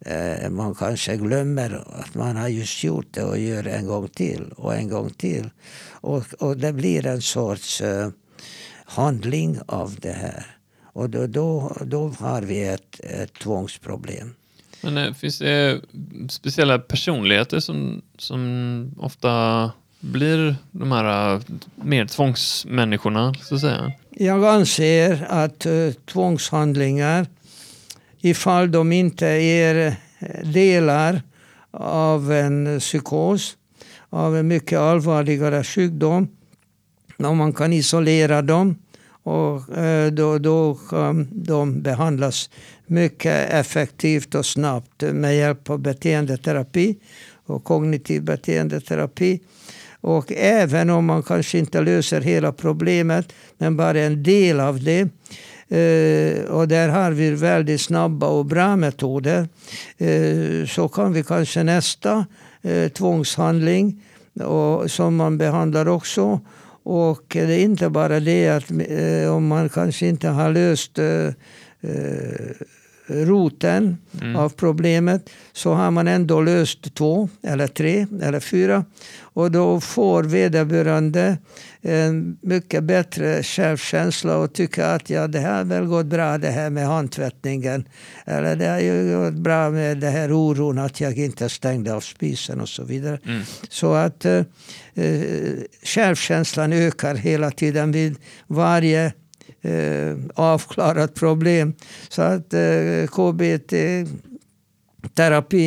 eh, 0.00 0.50
man 0.50 0.74
kanske 0.74 1.16
glömmer 1.16 1.84
att 1.86 2.14
man 2.14 2.36
har 2.36 2.48
just 2.48 2.84
gjort 2.84 3.06
det 3.10 3.22
och 3.22 3.38
gör 3.38 3.66
en 3.66 3.86
gång 3.86 4.08
till 4.08 4.52
och 4.56 4.74
en 4.74 4.88
gång 4.88 5.10
till. 5.10 5.50
Och, 5.90 6.24
och 6.38 6.56
det 6.56 6.72
blir 6.72 7.06
en 7.06 7.22
sorts 7.22 7.80
eh, 7.80 8.08
handling 8.84 9.58
av 9.66 9.96
det 10.00 10.12
här. 10.12 10.57
Och 10.98 11.10
då, 11.10 11.26
då, 11.26 11.76
då 11.84 12.08
har 12.18 12.42
vi 12.42 12.68
ett, 12.68 13.00
ett 13.00 13.34
tvångsproblem. 13.34 14.34
Men 14.82 14.98
eh, 14.98 15.12
finns 15.14 15.38
det 15.38 15.80
speciella 16.28 16.78
personligheter 16.78 17.60
som, 17.60 18.02
som 18.18 18.94
ofta 18.98 19.72
blir 20.00 20.56
de 20.70 20.92
här 20.92 21.34
uh, 21.34 21.42
mer 21.74 22.06
tvångsmänniskorna, 22.06 23.34
så 23.34 23.54
att 23.54 23.60
säga? 23.60 23.92
Jag 24.10 24.44
anser 24.44 25.26
att 25.28 25.66
uh, 25.66 25.92
tvångshandlingar, 25.92 27.26
ifall 28.20 28.70
de 28.70 28.92
inte 28.92 29.26
är 29.26 29.96
delar 30.52 31.22
av 31.70 32.32
en 32.32 32.80
psykos, 32.80 33.56
av 34.10 34.36
en 34.36 34.48
mycket 34.48 34.78
allvarligare 34.78 35.64
sjukdom, 35.64 36.28
om 37.16 37.36
man 37.36 37.52
kan 37.52 37.72
isolera 37.72 38.42
dem 38.42 38.76
och 39.28 39.76
eh, 39.76 40.12
då, 40.12 40.38
då 40.38 40.78
kan 40.90 41.28
de 41.32 41.82
behandlas 41.82 42.50
mycket 42.86 43.50
effektivt 43.50 44.34
och 44.34 44.46
snabbt 44.46 45.02
med 45.02 45.36
hjälp 45.36 45.70
av 45.70 45.78
beteendeterapi 45.78 46.96
och 47.46 47.64
kognitiv 47.64 48.22
beteendeterapi. 48.22 49.40
Och 50.00 50.32
även 50.36 50.90
om 50.90 51.04
man 51.04 51.22
kanske 51.22 51.58
inte 51.58 51.80
löser 51.80 52.20
hela 52.20 52.52
problemet, 52.52 53.32
men 53.58 53.76
bara 53.76 54.00
en 54.00 54.22
del 54.22 54.60
av 54.60 54.84
det. 54.84 55.00
Eh, 55.68 56.44
och 56.44 56.68
där 56.68 56.88
har 56.88 57.10
vi 57.10 57.30
väldigt 57.30 57.80
snabba 57.80 58.26
och 58.26 58.46
bra 58.46 58.76
metoder. 58.76 59.48
Så 60.66 60.88
kan 60.88 61.12
vi 61.12 61.22
kanske 61.22 61.62
nästa 61.62 62.26
tvångshandling 62.92 64.02
och, 64.44 64.90
som 64.90 65.16
man 65.16 65.38
behandlar 65.38 65.88
också. 65.88 66.40
Och 66.90 67.22
det 67.28 67.54
är 67.54 67.58
inte 67.58 67.88
bara 67.88 68.20
det 68.20 68.48
att 68.48 68.70
eh, 68.70 69.34
om 69.36 69.46
man 69.46 69.68
kanske 69.68 70.06
inte 70.06 70.28
har 70.28 70.52
löst 70.52 70.98
eh, 70.98 71.26
eh, 71.80 72.50
roten 73.08 73.96
mm. 74.20 74.36
av 74.36 74.48
problemet 74.48 75.30
så 75.52 75.72
har 75.72 75.90
man 75.90 76.08
ändå 76.08 76.40
löst 76.40 76.94
två, 76.94 77.28
eller 77.42 77.66
tre 77.66 78.06
eller 78.22 78.40
fyra. 78.40 78.84
Och 79.20 79.50
då 79.50 79.80
får 79.80 80.22
vederbörande 80.22 81.38
en 81.82 82.38
mycket 82.40 82.84
bättre 82.84 83.42
självkänsla 83.42 84.36
och 84.36 84.52
tycker 84.52 84.84
att 84.84 85.10
ja, 85.10 85.26
det 85.26 85.40
har 85.40 85.64
väl 85.64 85.84
gått 85.84 86.06
bra 86.06 86.38
det 86.38 86.50
här 86.50 86.70
med 86.70 86.86
handtvättningen. 86.86 87.88
Eller 88.26 88.56
det 88.56 88.66
har 88.66 88.80
ju 88.80 89.18
gått 89.24 89.34
bra 89.34 89.70
med 89.70 89.98
det 89.98 90.10
här 90.10 90.32
oron 90.32 90.78
att 90.78 91.00
jag 91.00 91.18
inte 91.18 91.48
stängde 91.48 91.94
av 91.94 92.00
spisen 92.00 92.60
och 92.60 92.68
så 92.68 92.84
vidare. 92.84 93.18
Mm. 93.26 93.42
Så 93.68 93.92
att 93.92 94.24
eh, 94.24 94.42
eh 94.94 95.22
självkänslan 95.82 96.72
ökar 96.72 97.14
hela 97.14 97.50
tiden 97.50 97.92
vid 97.92 98.16
varje 98.46 99.12
eh, 99.62 100.16
avklarat 100.34 101.14
problem. 101.14 101.74
Så 102.08 102.22
att 102.22 102.54
eh, 102.54 103.06
KBT-terapi 103.06 104.06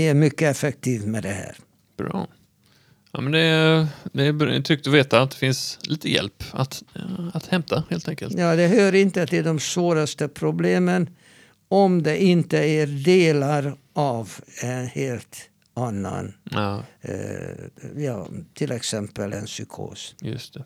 är 0.10 0.14
mycket 0.14 0.52
effektiv 0.52 1.08
med 1.08 1.24
det 1.24 1.30
här. 1.30 1.56
Bra. 1.98 2.28
Ja, 3.14 3.22
men 3.22 3.32
det, 3.32 3.40
är, 3.40 3.88
det 4.14 4.26
är 4.26 4.62
tryggt 4.62 4.88
att 4.88 4.94
veta 4.94 5.22
att 5.22 5.32
det 5.32 5.38
finns 5.38 5.80
lite 5.82 6.10
hjälp 6.10 6.44
att, 6.52 6.84
att 7.34 7.46
hämta 7.48 7.84
helt 7.90 8.08
enkelt. 8.08 8.38
Ja, 8.38 8.56
det 8.56 8.68
hör 8.68 8.96
inte 8.96 9.28
till 9.28 9.44
de 9.44 9.60
svåraste 9.60 10.28
problemen 10.28 11.10
om 11.68 12.04
det 12.04 12.24
inte 12.24 12.58
är 12.58 12.88
delar 12.88 13.78
av 13.94 14.34
en 14.64 14.88
helt 14.88 15.50
annan, 15.74 16.34
ja. 16.44 16.84
Eh, 17.02 17.56
ja, 17.98 18.28
till 18.54 18.72
exempel 18.72 19.34
en 19.34 19.46
psykos. 19.46 20.16
Just 20.22 20.54
det. 20.54 20.64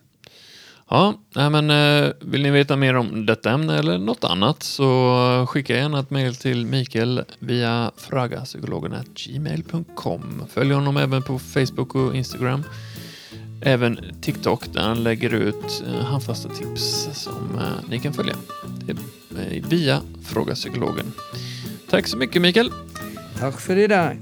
Ja, 0.89 1.13
men 1.33 1.69
eh, 1.69 2.11
vill 2.21 2.43
ni 2.43 2.51
veta 2.51 2.75
mer 2.75 2.95
om 2.95 3.25
detta 3.25 3.51
ämne 3.51 3.79
eller 3.79 3.97
något 3.97 4.23
annat 4.23 4.63
så 4.63 5.45
skicka 5.49 5.77
gärna 5.77 5.99
ett 5.99 6.09
mejl 6.09 6.35
till 6.35 6.65
Mikael 6.65 7.23
via 7.39 7.91
fragapsykologen.gmail.com. 7.97 10.43
Följ 10.49 10.73
honom 10.73 10.97
även 10.97 11.21
på 11.21 11.39
Facebook 11.39 11.95
och 11.95 12.15
Instagram. 12.15 12.63
Även 13.61 13.99
TikTok 14.21 14.73
där 14.73 14.81
han 14.81 15.03
lägger 15.03 15.33
ut 15.33 15.83
eh, 15.87 16.05
handfasta 16.05 16.49
tips 16.49 17.09
som 17.13 17.55
eh, 17.55 17.61
ni 17.89 17.99
kan 17.99 18.13
följa. 18.13 18.35
Via 19.69 20.01
Fråga 20.25 20.55
Psykologen. 20.55 21.11
Tack 21.89 22.07
så 22.07 22.17
mycket 22.17 22.41
Mikael. 22.41 22.71
Tack 23.39 23.61
för 23.61 23.77
idag. 23.77 24.17